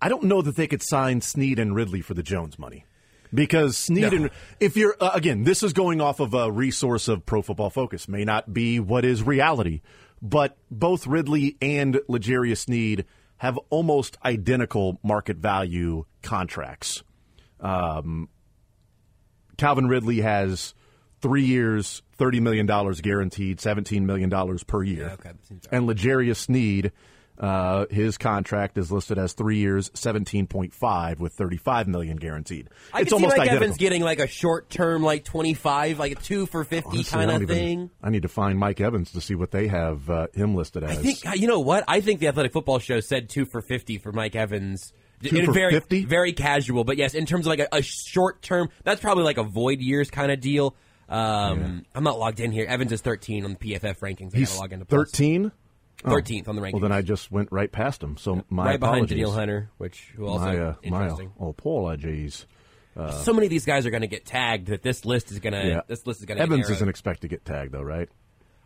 [0.02, 2.84] I don't know that they could sign Sneed and Ridley for the Jones money.
[3.32, 7.24] Because Sneed and if you're uh, again, this is going off of a resource of
[7.24, 9.80] Pro Football Focus, may not be what is reality,
[10.22, 13.04] but both Ridley and L'Jarius Sneed
[13.38, 17.02] have almost identical market value contracts.
[17.60, 18.28] Um,
[19.56, 20.74] Calvin Ridley has
[21.20, 25.06] three years, thirty million dollars guaranteed, seventeen million dollars per year.
[25.06, 25.76] Yeah, okay, that seems right.
[25.76, 26.92] And L'Jarius Sneed,
[27.40, 32.18] uh, his contract is listed as three years, seventeen point five, with thirty five million
[32.18, 32.68] guaranteed.
[32.92, 33.64] I it's can see almost Mike identical.
[33.64, 37.30] Evans getting like a short term, like twenty five, like a two for fifty kind
[37.30, 37.88] of thing.
[38.02, 40.98] I need to find Mike Evans to see what they have uh, him listed as.
[40.98, 42.20] I think you know what I think.
[42.20, 44.92] The Athletic Football Show said two for fifty for Mike Evans.
[45.22, 46.04] Two for very, 50?
[46.06, 49.36] very casual, but yes, in terms of like a, a short term, that's probably like
[49.36, 50.74] a void years kind of deal.
[51.10, 51.80] Um, yeah.
[51.94, 52.66] I'm not logged in here.
[52.66, 54.34] Evans is 13 on the PFF rankings.
[54.34, 55.52] I He's log into 13.
[56.04, 56.10] Oh.
[56.10, 56.50] Thirteenth oh.
[56.50, 56.80] on the ranking.
[56.80, 58.16] Well, then I just went right past him.
[58.16, 58.78] So my right apologies.
[58.78, 61.32] behind Danielle Hunter, which who also my, uh, interesting.
[61.38, 62.46] My, oh, apologies.
[62.96, 65.38] Uh, so many of these guys are going to get tagged that this list is
[65.38, 65.66] going to.
[65.66, 65.80] Yeah.
[65.86, 66.42] This list is going to.
[66.42, 68.08] Evans isn't expected to get tagged though, right?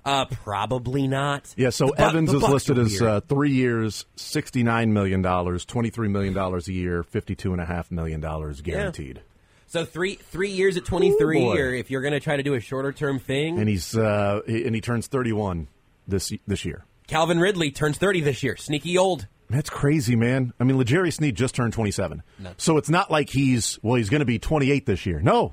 [0.04, 1.52] Uh, probably not.
[1.56, 1.70] Yeah.
[1.70, 6.08] So the, Evans is listed as uh, three years, sixty nine million dollars, twenty three
[6.08, 9.16] million dollars a year, fifty two and a half million dollars guaranteed.
[9.16, 9.22] Yeah.
[9.66, 12.54] So three three years at twenty three, or if you're going to try to do
[12.54, 15.68] a shorter term thing, and he's uh, and he turns thirty one
[16.06, 16.84] this this year.
[17.06, 18.56] Calvin Ridley turns 30 this year.
[18.56, 19.26] Sneaky old.
[19.50, 20.52] That's crazy, man.
[20.58, 22.22] I mean, L'Jarius Sneed just turned 27.
[22.56, 25.20] So it's not like he's, well, he's going to be 28 this year.
[25.20, 25.52] No.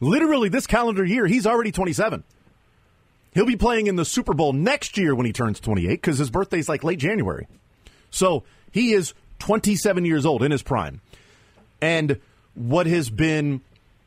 [0.00, 2.24] Literally, this calendar year, he's already 27.
[3.34, 6.30] He'll be playing in the Super Bowl next year when he turns 28 because his
[6.30, 7.46] birthday's like late January.
[8.10, 11.00] So he is 27 years old in his prime.
[11.80, 12.20] And
[12.54, 13.62] what has been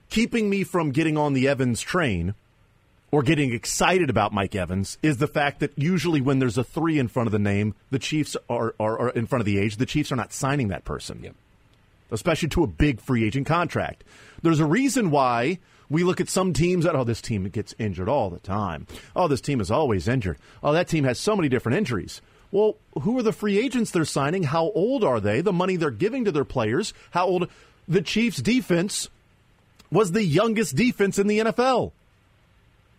[0.10, 2.36] keeping me from getting on the Evans train
[3.15, 6.99] or getting excited about Mike Evans is the fact that usually when there's a three
[6.99, 9.78] in front of the name, the Chiefs are, are, are in front of the age,
[9.78, 11.34] the Chiefs are not signing that person,
[12.12, 14.04] especially to a big free agent contract.
[14.41, 18.10] There's a reason why we look at some teams that, oh, this team gets injured
[18.10, 18.86] all the time.
[19.15, 20.38] Oh, this team is always injured.
[20.62, 22.21] Oh, that team has so many different injuries.
[22.51, 24.43] Well, who are the free agents they're signing?
[24.43, 25.39] How old are they?
[25.39, 26.93] The money they're giving to their players?
[27.12, 27.49] How old?
[27.88, 29.08] The Chiefs' defense
[29.89, 31.93] was the youngest defense in the NFL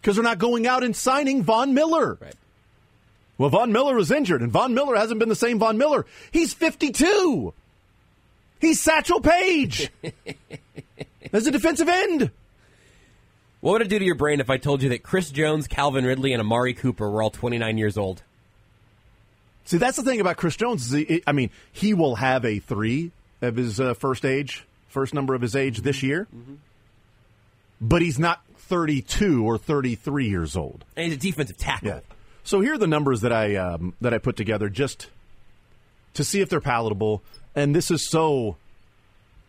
[0.00, 2.18] because they're not going out and signing Von Miller.
[2.20, 2.34] Right.
[3.38, 6.06] Well, Von Miller was injured, and Von Miller hasn't been the same Von Miller.
[6.30, 7.52] He's 52.
[8.60, 9.90] He's Satchel Paige
[11.32, 12.30] as a defensive end.
[13.60, 16.04] What would it do to your brain if I told you that Chris Jones, Calvin
[16.04, 18.22] Ridley, and Amari Cooper were all 29 years old?
[19.64, 20.86] See, that's the thing about Chris Jones.
[20.86, 23.10] Is he, I mean, he will have a three
[23.42, 26.28] of his uh, first age, first number of his age this year,
[27.80, 30.84] but he's not 32 or 33 years old.
[30.96, 31.88] And he's a defensive tackle.
[31.88, 32.00] Yeah.
[32.44, 35.08] So here are the numbers that I um, that I put together just
[36.14, 37.22] to see if they're palatable.
[37.54, 38.56] And this is so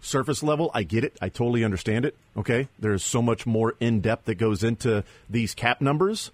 [0.01, 0.71] surface level.
[0.73, 1.17] I get it.
[1.21, 2.15] I totally understand it.
[2.35, 2.67] Okay.
[2.79, 6.31] There's so much more in depth that goes into these cap numbers.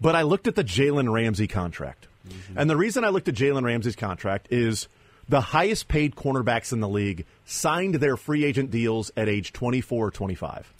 [0.00, 2.06] But I looked at the Jalen Ramsey contract.
[2.54, 4.88] And the reason I looked at Jalen Ramsey's contract is
[5.28, 10.06] the highest paid cornerbacks in the league signed their free agent deals at age 24
[10.06, 10.72] or 25.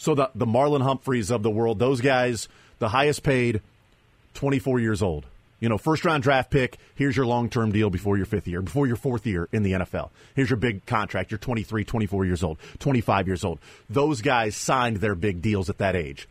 [0.00, 3.60] So the, the Marlon Humphreys of the world, those guys, the highest paid,
[4.32, 5.26] 24 years old.
[5.60, 8.62] You know, first round draft pick, here's your long term deal before your fifth year,
[8.62, 10.08] before your fourth year in the NFL.
[10.34, 11.30] Here's your big contract.
[11.30, 13.58] You're 23, 24 years old, 25 years old.
[13.90, 16.26] Those guys signed their big deals at that age.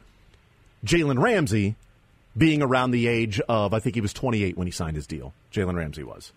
[0.83, 1.75] Jalen Ramsey
[2.35, 5.31] being around the age of, I think he was 28 when he signed his deal.
[5.53, 6.33] Jalen Ramsey was.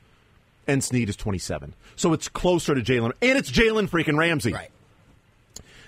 [0.67, 1.73] And Sneed is 27.
[1.97, 3.13] So it's closer to Jalen.
[3.23, 4.53] And it's Jalen freaking Ramsey.
[4.53, 4.71] Right.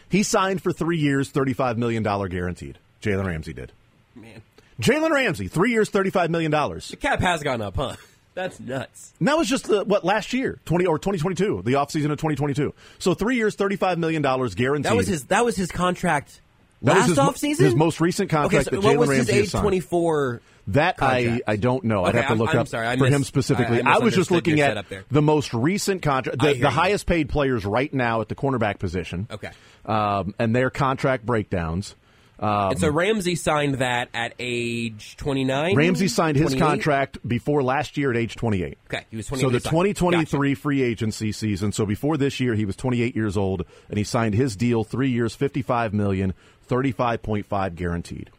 [0.08, 2.78] He signed for three years, $35 million guaranteed.
[3.02, 3.72] Jalen Ramsey did.
[4.14, 4.42] Man.
[4.80, 6.50] Jalen Ramsey, three years, $35 million.
[6.50, 7.96] The cap has gone up, huh?
[8.34, 9.12] That's nuts.
[9.20, 12.10] And that was just the, what last year, twenty or twenty twenty two, the offseason
[12.10, 12.74] of twenty twenty two.
[12.98, 14.90] So three years, thirty five million dollars guaranteed.
[14.90, 15.26] That was his.
[15.26, 16.40] That was his contract
[16.82, 17.60] That last offseason.
[17.60, 20.40] his most recent contract Okay, so that what Jalen was Ramsey his age twenty four?
[20.68, 21.40] That I.
[21.46, 22.04] I don't know.
[22.04, 23.82] I'd have to I'm- look I'm up sorry, I for him specifically.
[23.82, 27.64] I- I was just looking at the most recent contract, the, the highest paid players
[27.66, 29.28] right now at the cornerback position.
[29.30, 29.50] Okay.
[29.84, 31.94] um, and their contract breakdowns.
[32.38, 35.76] Um, and so Ramsey signed that at age twenty nine.
[35.76, 38.76] Ramsey signed his contract before last year at age 28.
[38.88, 39.96] Okay, he was 28 So the when he signed.
[39.96, 41.70] 2023 free agency season.
[41.70, 45.10] So before this year, he was 28 years old, and he signed his deal three
[45.10, 46.34] years, 55 million,
[46.68, 48.30] 35.5 guaranteed,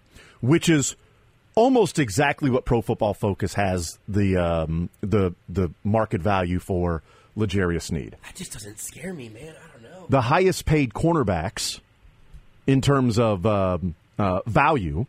[0.42, 0.96] which is
[1.56, 7.02] almost exactly what Pro Football Focus has the um, the the market value for
[7.36, 8.16] L'Jarius Sneed.
[8.24, 9.56] That just doesn't scare me, man.
[9.64, 10.06] I don't know.
[10.10, 11.80] The highest paid cornerbacks
[12.68, 15.06] in terms of um, uh, value.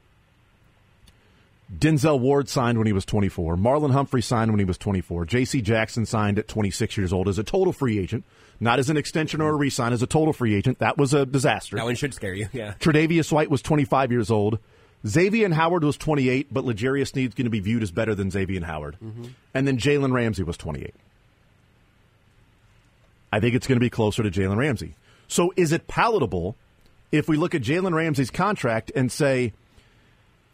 [1.79, 3.57] Denzel Ward signed when he was 24.
[3.57, 5.25] Marlon Humphrey signed when he was 24.
[5.25, 5.61] J.C.
[5.61, 8.23] Jackson signed at 26 years old as a total free agent,
[8.61, 10.79] not as an extension or a re-sign, as a total free agent.
[10.79, 11.75] That was a disaster.
[11.75, 12.49] That one should scare you.
[12.53, 12.75] Yeah.
[12.79, 14.61] Tre'Davious White was 25 years old.
[15.07, 18.65] Xavier Howard was 28, but L'Jarius Sneed's going to be viewed as better than Xavier
[18.65, 18.97] Howard.
[19.03, 19.27] Mm-hmm.
[19.55, 20.95] And then Jalen Ramsey was 28.
[23.33, 24.95] I think it's going to be closer to Jalen Ramsey.
[25.29, 26.57] So is it palatable
[27.13, 29.53] if we look at Jalen Ramsey's contract and say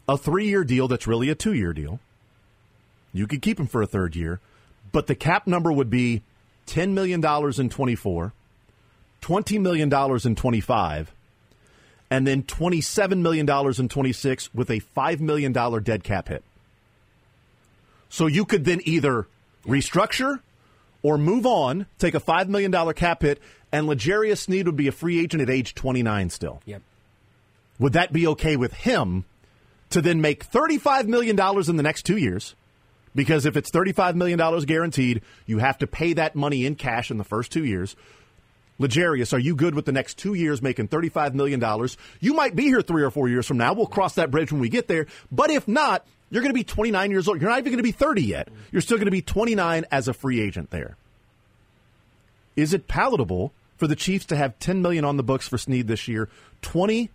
[0.07, 1.99] a three year deal that's really a two year deal?
[3.13, 4.39] You could keep him for a third year,
[4.91, 6.23] but the cap number would be
[6.67, 8.33] $10 million in 24,
[9.21, 11.13] $20 million in 25,
[12.13, 16.43] and then $27 million in 26 with a $5 million dead cap hit.
[18.07, 19.25] So you could then either
[19.65, 20.39] restructure
[21.01, 24.91] or move on, take a $5 million cap hit, and L'Jarius Sneed would be a
[24.91, 26.61] free agent at age 29 still.
[26.67, 26.83] Yep.
[27.79, 29.25] Would that be okay with him
[29.89, 31.31] to then make $35 million
[31.67, 32.53] in the next two years?
[33.15, 37.17] Because if it's $35 million guaranteed, you have to pay that money in cash in
[37.17, 37.95] the first two years.
[38.79, 41.63] L'Jarius, are you good with the next two years making $35 million?
[42.19, 43.73] You might be here three or four years from now.
[43.73, 45.05] We'll cross that bridge when we get there.
[45.31, 47.39] But if not, you're going to be 29 years old.
[47.39, 48.49] You're not even going to be 30 yet.
[48.71, 50.97] You're still going to be 29 as a free agent there.
[52.55, 55.87] Is it palatable for the Chiefs to have 10 million on the books for Sneed
[55.87, 56.29] this year,
[56.61, 57.09] 20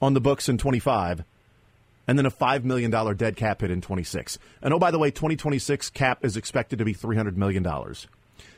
[0.00, 1.24] on the books in 25,
[2.06, 4.38] and then a $5 million dead cap hit in 26.
[4.62, 7.66] And oh, by the way, 2026 cap is expected to be $300 million.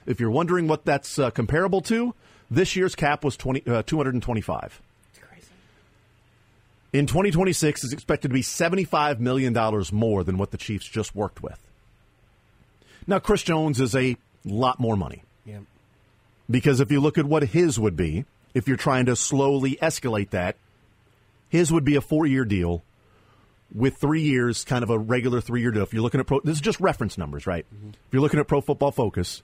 [0.06, 2.14] If you're wondering what that's uh, comparable to,
[2.52, 4.80] this year's cap was 20, uh, 225.
[6.92, 9.56] In 2026, it's expected to be $75 million
[9.92, 11.58] more than what the Chiefs just worked with.
[13.06, 15.22] Now, Chris Jones is a lot more money.
[15.46, 15.60] Yeah.
[16.50, 20.30] Because if you look at what his would be, if you're trying to slowly escalate
[20.30, 20.56] that,
[21.48, 22.82] his would be a four year deal
[23.74, 25.82] with three years, kind of a regular three year deal.
[25.82, 27.64] If you're looking at pro, this is just reference numbers, right?
[27.88, 29.42] If you're looking at Pro Football Focus,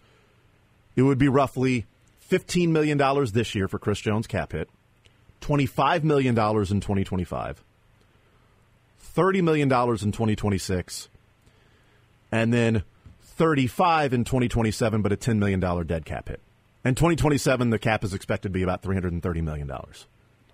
[0.96, 1.86] it would be roughly
[2.30, 2.98] $15 million
[3.32, 4.68] this year for Chris Jones cap hit,
[5.40, 7.64] $25 million in 2025,
[9.16, 11.08] $30 million in 2026,
[12.30, 12.82] and then
[13.22, 16.40] 35 in 2027, but a $10 million dead cap hit.
[16.84, 19.70] And 2027, the cap is expected to be about $330 million,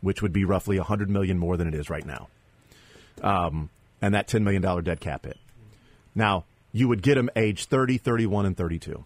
[0.00, 2.28] which would be roughly 100 million more than it is right now.
[3.22, 5.38] Um, and that $10 million dead cap hit.
[6.14, 9.04] Now, you would get him age 30, 31, and 32.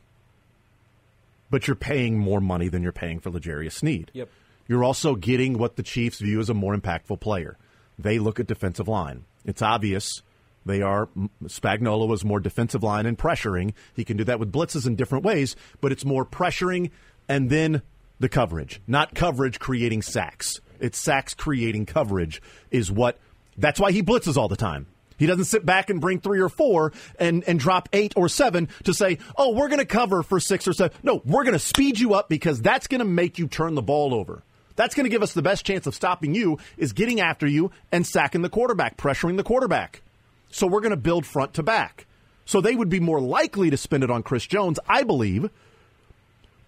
[1.51, 4.11] But you're paying more money than you're paying for L'Jarius Sneed.
[4.13, 4.29] Yep.
[4.67, 7.57] You're also getting what the Chiefs view as a more impactful player.
[7.99, 9.25] They look at defensive line.
[9.45, 10.23] It's obvious
[10.69, 11.09] they are
[11.45, 13.73] Spagnuolo was more defensive line and pressuring.
[13.95, 16.91] He can do that with blitzes in different ways, but it's more pressuring
[17.29, 17.83] and then
[18.21, 20.61] the coverage, not coverage creating sacks.
[20.79, 23.19] It's sacks creating coverage is what
[23.57, 24.87] that's why he blitzes all the time.
[25.19, 28.69] He doesn't sit back and bring three or four and, and drop eight or seven
[28.85, 30.97] to say, oh, we're going to cover for six or seven.
[31.03, 33.83] No, we're going to speed you up because that's going to make you turn the
[33.83, 34.43] ball over.
[34.77, 37.73] That's going to give us the best chance of stopping you is getting after you
[37.91, 40.03] and sacking the quarterback, pressuring the quarterback.
[40.51, 42.07] So we're going to build front to back.
[42.45, 45.51] So they would be more likely to spend it on Chris Jones, I believe,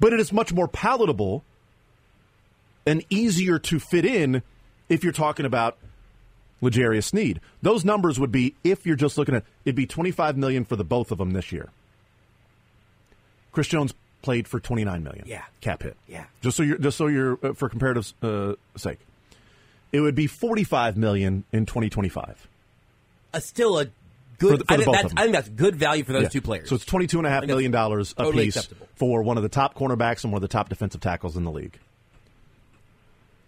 [0.00, 1.44] but it is much more palatable
[2.84, 4.42] and easier to fit in
[4.88, 5.78] if you're talking about
[6.60, 7.40] L'Jarius Sneed.
[7.62, 10.84] Those numbers would be if you're just looking at it'd be 25 million for the
[10.84, 11.68] both of them this year.
[13.52, 15.24] Chris Jones played for 29 million.
[15.26, 15.44] Yeah.
[15.60, 15.96] cap hit.
[16.06, 16.24] Yeah.
[16.40, 18.98] just so you're just so you're uh, for comparative uh, sake,
[19.92, 22.46] it would be 45 million in 2025.
[23.32, 23.90] Uh, still a For
[24.38, 24.60] good.
[24.60, 25.14] the- for I, think that's.
[25.16, 26.28] I think that's good value for those Yeah.
[26.28, 26.68] two players.
[26.68, 28.88] So it's twenty two and a half million dollars a totally piece acceptable.
[28.96, 31.50] for one of the top cornerbacks and one of the top defensive tackles in the
[31.52, 31.78] league.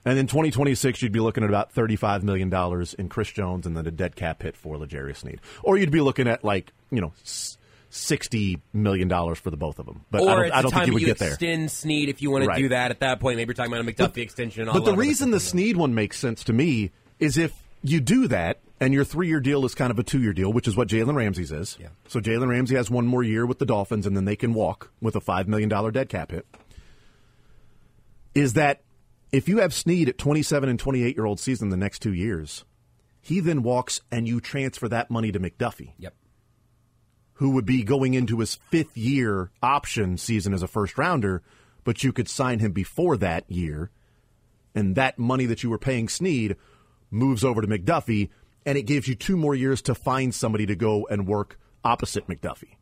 [0.04, 2.52] And in 2026, you'd be looking at about $35 million
[2.98, 5.40] in Chris Jones and then a dead cap hit for L'Jarius Sneed.
[5.62, 10.04] Or you'd be looking at like, you know, $60 million for the both of them.
[10.10, 11.28] But or I don't, I don't time think you would you get there.
[11.28, 12.90] extend Sneed if you want to do that.
[12.90, 14.68] At that point, maybe you're talking about a McDuffie extension.
[14.72, 15.40] But the reason the.
[15.40, 19.40] Sneed one makes sense to me is if you do that and your three year
[19.40, 21.76] deal is kind of a two year deal, which is what Jalen Ramsey's is.
[21.80, 21.88] Yeah.
[22.08, 24.90] So Jalen Ramsey has one more year with the Dolphins and then they can walk
[25.00, 26.46] with a $5 million dead cap hit.
[28.34, 28.80] Is that
[29.32, 32.64] if you have Sneed at 27 and 28 year old season the next two years,
[33.20, 36.14] he then walks and you transfer that money to McDuffie Yep.
[37.34, 41.42] who would be going into his fifth year option season as a first rounder,
[41.84, 43.90] but you could sign him before that year,
[44.74, 46.56] and that money that you were paying Sneed
[47.10, 48.30] moves over to McDuffie,
[48.64, 52.26] and it gives you two more years to find somebody to go and work opposite
[52.28, 52.76] McDuffie.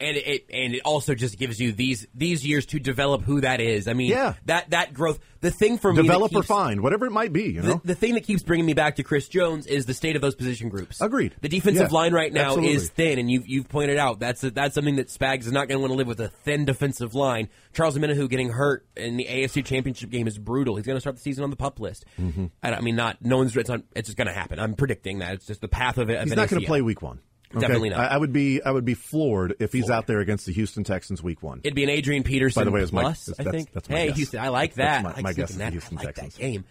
[0.00, 3.60] And it, and it also just gives you these these years to develop who that
[3.60, 3.86] is.
[3.86, 4.34] I mean, Yeah.
[4.46, 5.18] that that growth.
[5.42, 7.80] The thing for me, Develop or find, whatever it might be, you The, know?
[7.82, 10.34] the thing that keeps bringing me back to Chris Jones is the state of those
[10.34, 11.00] position groups.
[11.00, 11.34] Agreed.
[11.40, 12.74] The defensive Yeah, line right now absolutely.
[12.74, 15.66] is thin, and you've you've pointed out that's a, that's something that Spags is not
[15.68, 17.48] going to want to live with a thin defensive line.
[17.72, 20.76] Charles Omenihu getting hurt in the AFC Championship game is brutal.
[20.76, 22.04] He's going to start the season on the pup list.
[22.20, 22.46] Mm-hmm.
[22.62, 24.58] I, I mean, not no one's it's, not, it's just going to happen.
[24.58, 26.16] I'm predicting that it's just the path of it.
[26.18, 27.20] of He's not going to play week one.
[27.52, 27.60] Okay?
[27.60, 27.98] Definitely not.
[27.98, 30.84] I, I would be I would be floored if he's out there against the Houston
[30.84, 31.60] Texans week one.
[31.64, 33.24] It'd be an Adrian Peterson By the way, my- plus.
[33.26, 33.72] that's- I think.
[33.72, 34.16] that's my hey, guess.
[34.18, 35.02] Houston, I like That's that.
[35.02, 35.72] my- I my guess is that.
[35.72, 36.34] Houston I like Texans.
[36.36, 36.64] that game.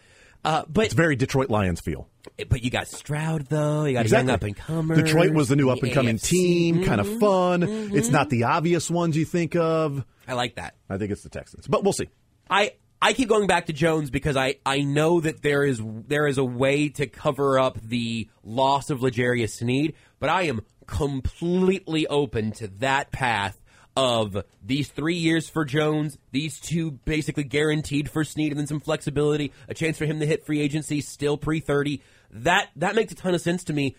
[0.45, 2.07] Uh, but It's very Detroit Lions feel.
[2.47, 3.83] but you got Stroud though.
[3.83, 4.23] You got Exactly.
[4.23, 4.95] a young up and comer.
[4.95, 7.19] Detroit was the new up and coming team, kind of Mm-hmm.
[7.19, 7.63] fun.
[7.93, 10.05] It's not the obvious ones you think of.
[10.29, 10.75] I like that.
[10.89, 12.07] I think it's the Texans, but we'll see.
[12.49, 16.25] I I keep going back to Jones because I, I know that there is there
[16.27, 22.07] is a way to cover up the loss of L'Jarius Sneed, but I am completely
[22.07, 23.59] open to that path
[23.95, 28.79] of these three years for Jones, these two basically guaranteed for Sneed, and then some
[28.79, 32.01] flexibility, a chance for him to hit free agency still pre thirty.
[32.31, 33.95] That that makes a ton of sense to me.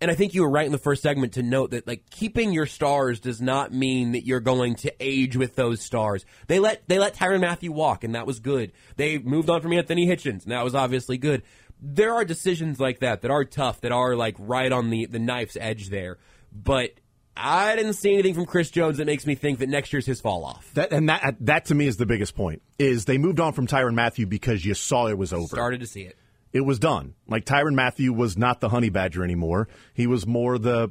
[0.00, 2.52] And I think you were right in the first segment to note that like keeping
[2.52, 6.26] your stars does not mean that you're going to age with those stars.
[6.48, 8.72] They let they let Tyrann Mathieu walk, and that was good.
[8.96, 11.42] They moved on from Anthony Hitchens, and that was obviously good.
[11.86, 15.18] There are decisions like that that are tough, that are like right on the the
[15.18, 16.16] knife's edge there.
[16.50, 16.92] But
[17.36, 20.20] I didn't see anything from Chris Jones that makes me think that next year's his
[20.20, 20.70] fall off.
[20.74, 22.62] That and that that to me is the biggest point.
[22.78, 25.48] Is they moved on from Tyrann Mathieu because you saw it was over.
[25.48, 26.16] Started to see it.
[26.54, 27.14] it was done.
[27.28, 29.68] Like Tyrann Mathieu was not the honey badger anymore.
[29.92, 30.90] He was more the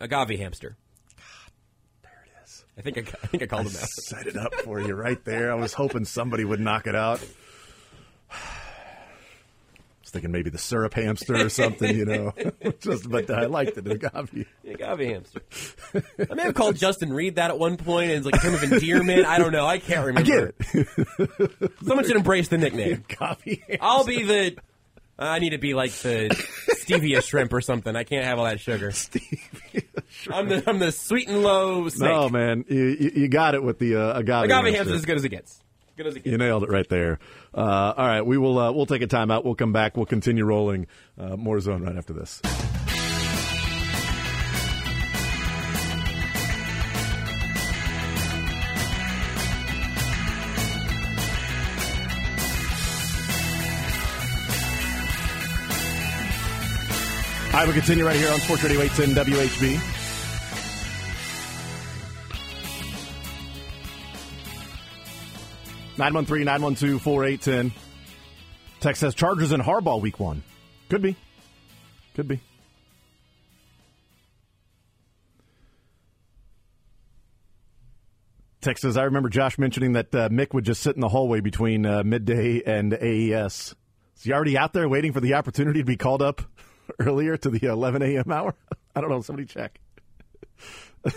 [0.00, 0.76] Agave hamster.
[2.02, 2.64] there it is.
[2.76, 3.88] I think I, I think I called him out.
[3.88, 5.52] set it up for you right there.
[5.52, 7.24] I was hoping somebody would knock it out.
[10.14, 12.32] Thinking maybe the syrup hamster or something, you know.
[12.80, 14.46] Just, but I liked it, agave.
[14.64, 15.40] Agave hamster.
[16.30, 18.62] I may have called Justin Reid that at one point as like a term of
[18.62, 19.26] endearment.
[19.26, 19.66] I don't know.
[19.66, 20.20] I can't remember.
[20.20, 21.72] I get it.
[21.84, 23.04] Someone should embrace the nickname.
[23.10, 23.78] Agave hamster.
[23.80, 24.56] I'll be the.
[25.18, 26.28] I need to be like the
[26.86, 27.96] stevia shrimp or something.
[27.96, 28.92] I can't have all that sugar.
[30.30, 32.08] I'm the I'm the sweet and low snake.
[32.08, 34.44] No, man, you, you you got it with the uh, agave.
[34.44, 35.60] Agave hamster is as good as it gets.
[35.96, 37.20] Good as You nailed it right there.
[37.54, 39.44] Uh, all right, we will uh, we'll take a timeout.
[39.44, 39.96] We'll come back.
[39.96, 40.88] We'll continue rolling
[41.18, 42.40] uh, more zone right after this.
[57.54, 60.03] All right, we'll continue right here on Sports Radio 810 WHB.
[65.96, 67.72] Nine one three nine one two four eight ten.
[68.80, 70.42] Text says Chargers in Harbaugh week one.
[70.88, 71.16] Could be.
[72.14, 72.40] Could be.
[78.60, 81.40] Text says, I remember Josh mentioning that uh, Mick would just sit in the hallway
[81.40, 83.74] between uh, midday and AES.
[84.16, 86.40] Is he already out there waiting for the opportunity to be called up
[86.98, 88.32] earlier to the 11 a.m.
[88.32, 88.54] hour?
[88.96, 89.20] I don't know.
[89.20, 89.78] Somebody check.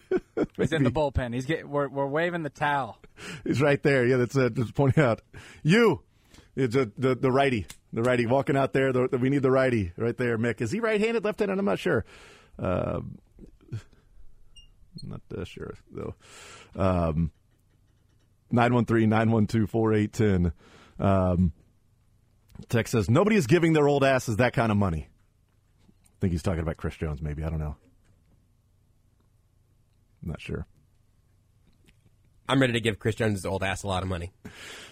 [0.56, 1.34] He's in the bullpen.
[1.34, 2.98] He's get, we're, we're waving the towel.
[3.44, 4.06] He's right there.
[4.06, 5.22] Yeah, that's uh, just pointing out.
[5.62, 6.02] You,
[6.56, 8.92] it's uh, the the righty, the righty walking out there.
[8.92, 10.36] The, the- we need the righty right there.
[10.38, 11.58] Mick, is he right-handed, left-handed?
[11.58, 12.04] I'm not sure.
[12.58, 13.00] Uh,
[15.02, 16.14] not uh, sure though.
[16.76, 17.30] Um,
[18.50, 20.52] nine one three nine one two four eight ten.
[21.00, 21.52] Um,
[22.68, 25.08] text says nobody is giving their old asses that kind of money.
[25.08, 27.22] I think he's talking about Chris Jones.
[27.22, 27.76] Maybe I don't know.
[30.22, 30.66] I'm not sure.
[32.48, 34.32] I'm ready to give Chris Jones' old ass a lot of money.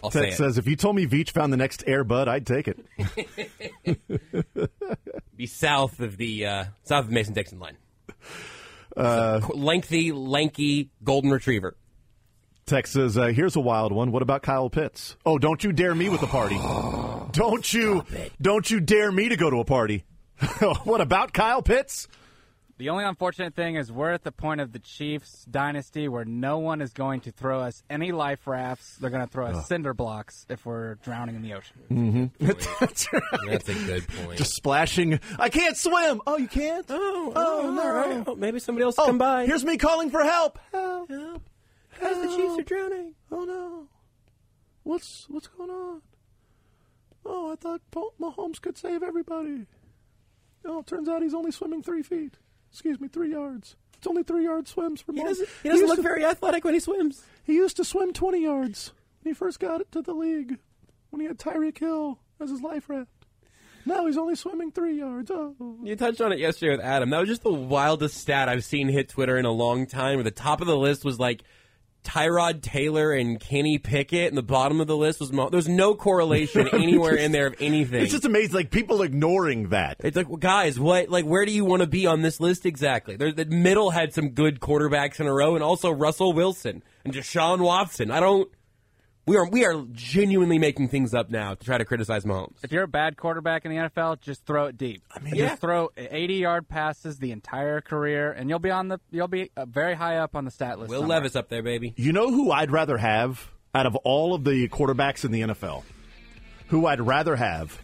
[0.02, 0.34] I'll say it.
[0.34, 2.78] says if you told me Veach found the next Air Bud, I'd take it.
[5.36, 7.76] Be south of the uh, south of Mason Dixon line.
[8.96, 11.76] Uh, lengthy, lanky golden retriever.
[12.66, 14.12] Text says, uh, here's a wild one.
[14.12, 15.16] What about Kyle Pitts?
[15.26, 16.56] Oh, don't you dare me with a party.
[17.32, 18.04] don't you
[18.40, 20.04] don't you dare me to go to a party.
[20.84, 22.08] what about Kyle Pitts?
[22.80, 26.56] The only unfortunate thing is we're at the point of the Chiefs dynasty where no
[26.60, 28.96] one is going to throw us any life rafts.
[28.96, 31.76] They're going to throw us cinder blocks if we're drowning in the ocean.
[31.90, 32.46] Mm-hmm.
[32.80, 33.22] That's right.
[33.50, 34.38] That's a good point.
[34.38, 35.20] Just splashing.
[35.38, 36.22] I can't swim.
[36.26, 36.86] Oh, you can't?
[36.88, 37.82] oh, oh, oh no.
[37.82, 38.24] all right.
[38.26, 39.44] Oh, maybe somebody else Oh, come by.
[39.44, 40.58] here's me calling for help.
[40.72, 41.10] Help.
[41.10, 41.42] Help.
[42.00, 43.14] Guys, the Chiefs are drowning.
[43.30, 43.88] Oh no.
[44.84, 46.00] What's what's going on?
[47.26, 49.66] Oh, I thought Paul Mahomes could save everybody.
[50.64, 52.38] Oh, it turns out he's only swimming three feet.
[52.70, 53.76] Excuse me, three yards.
[53.98, 56.64] It's only three yard swims for He doesn't, he doesn't used look to- very athletic
[56.64, 57.22] when he swims.
[57.44, 58.92] He used to swim twenty yards
[59.22, 60.58] when he first got it to the league.
[61.10, 63.10] When he had Tyreek Hill as his life raft.
[63.84, 65.30] Now he's only swimming three yards.
[65.30, 65.56] Oh.
[65.82, 67.10] You touched on it yesterday with Adam.
[67.10, 70.16] That was just the wildest stat I've seen hit Twitter in a long time.
[70.16, 71.42] Where the top of the list was like
[72.04, 75.94] Tyrod Taylor and Kenny Pickett, and the bottom of the list was Mo- there's no
[75.94, 78.02] correlation anywhere in there of anything.
[78.02, 79.96] It's just amazing, like people ignoring that.
[80.00, 81.08] It's like, well, guys, what?
[81.08, 83.16] Like, where do you want to be on this list exactly?
[83.16, 87.14] There's the middle had some good quarterbacks in a row, and also Russell Wilson and
[87.14, 88.10] Deshaun Watson.
[88.10, 88.50] I don't.
[89.26, 92.56] We are we are genuinely making things up now to try to criticize Mahomes.
[92.64, 95.02] If you're a bad quarterback in the NFL, just throw it deep.
[95.14, 95.48] I mean, Yeah.
[95.50, 99.50] just throw 80 yard passes the entire career, and you'll be on the you'll be
[99.56, 100.90] uh, very high up on the stat list.
[100.90, 101.18] Will somewhere.
[101.18, 101.92] Levis up there, baby.
[101.96, 105.84] You know who I'd rather have out of all of the quarterbacks in the NFL?
[106.68, 107.80] Who I'd rather have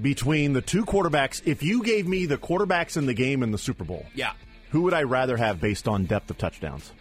[0.00, 1.40] between the two quarterbacks?
[1.46, 4.32] If you gave me the quarterbacks in the game in the Super Bowl, Yeah.
[4.70, 6.92] who would I rather have based on depth of touchdowns?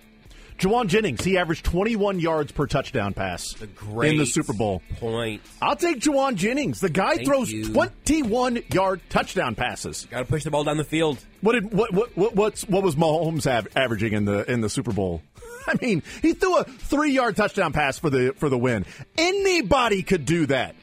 [0.57, 4.81] Jauan Jennings, he averaged 21 yards per touchdown pass Great in the Super Bowl.
[4.99, 5.41] Point.
[5.61, 6.79] I'll take Jauan Jennings.
[6.79, 7.73] The guy Thank throws you.
[7.73, 10.07] 21 yard touchdown passes.
[10.09, 11.17] Got to push the ball down the field.
[11.41, 14.69] What did what what what what's, what was Mahomes av- averaging in the in the
[14.69, 15.21] Super Bowl?
[15.67, 18.85] I mean, he threw a three yard touchdown pass for the for the win.
[19.17, 20.75] Anybody could do that.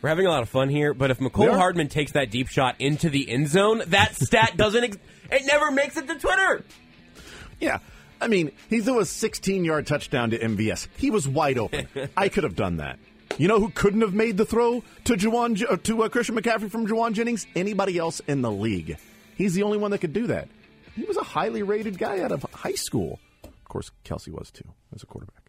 [0.00, 1.54] We're having a lot of fun here, but if Mecole.
[1.54, 4.82] Hardman takes that deep shot into the end zone, that stat doesn't.
[4.82, 4.96] Ex-
[5.30, 6.64] it never makes it to Twitter.
[7.60, 7.78] Yeah.
[8.22, 10.86] I mean, he threw a 16 yard touchdown to MVS.
[10.96, 11.88] He was wide open.
[12.16, 13.00] I could have done that.
[13.36, 16.70] You know who couldn't have made the throw to Jauan, uh, to uh, Christian McCaffrey
[16.70, 17.46] from Jauan Jennings?
[17.56, 18.96] Anybody else in the league.
[19.36, 20.48] He's the only one that could do that.
[20.94, 23.18] He was a highly rated guy out of high school.
[23.42, 25.41] Of course, Kelsey was too as a quarterback.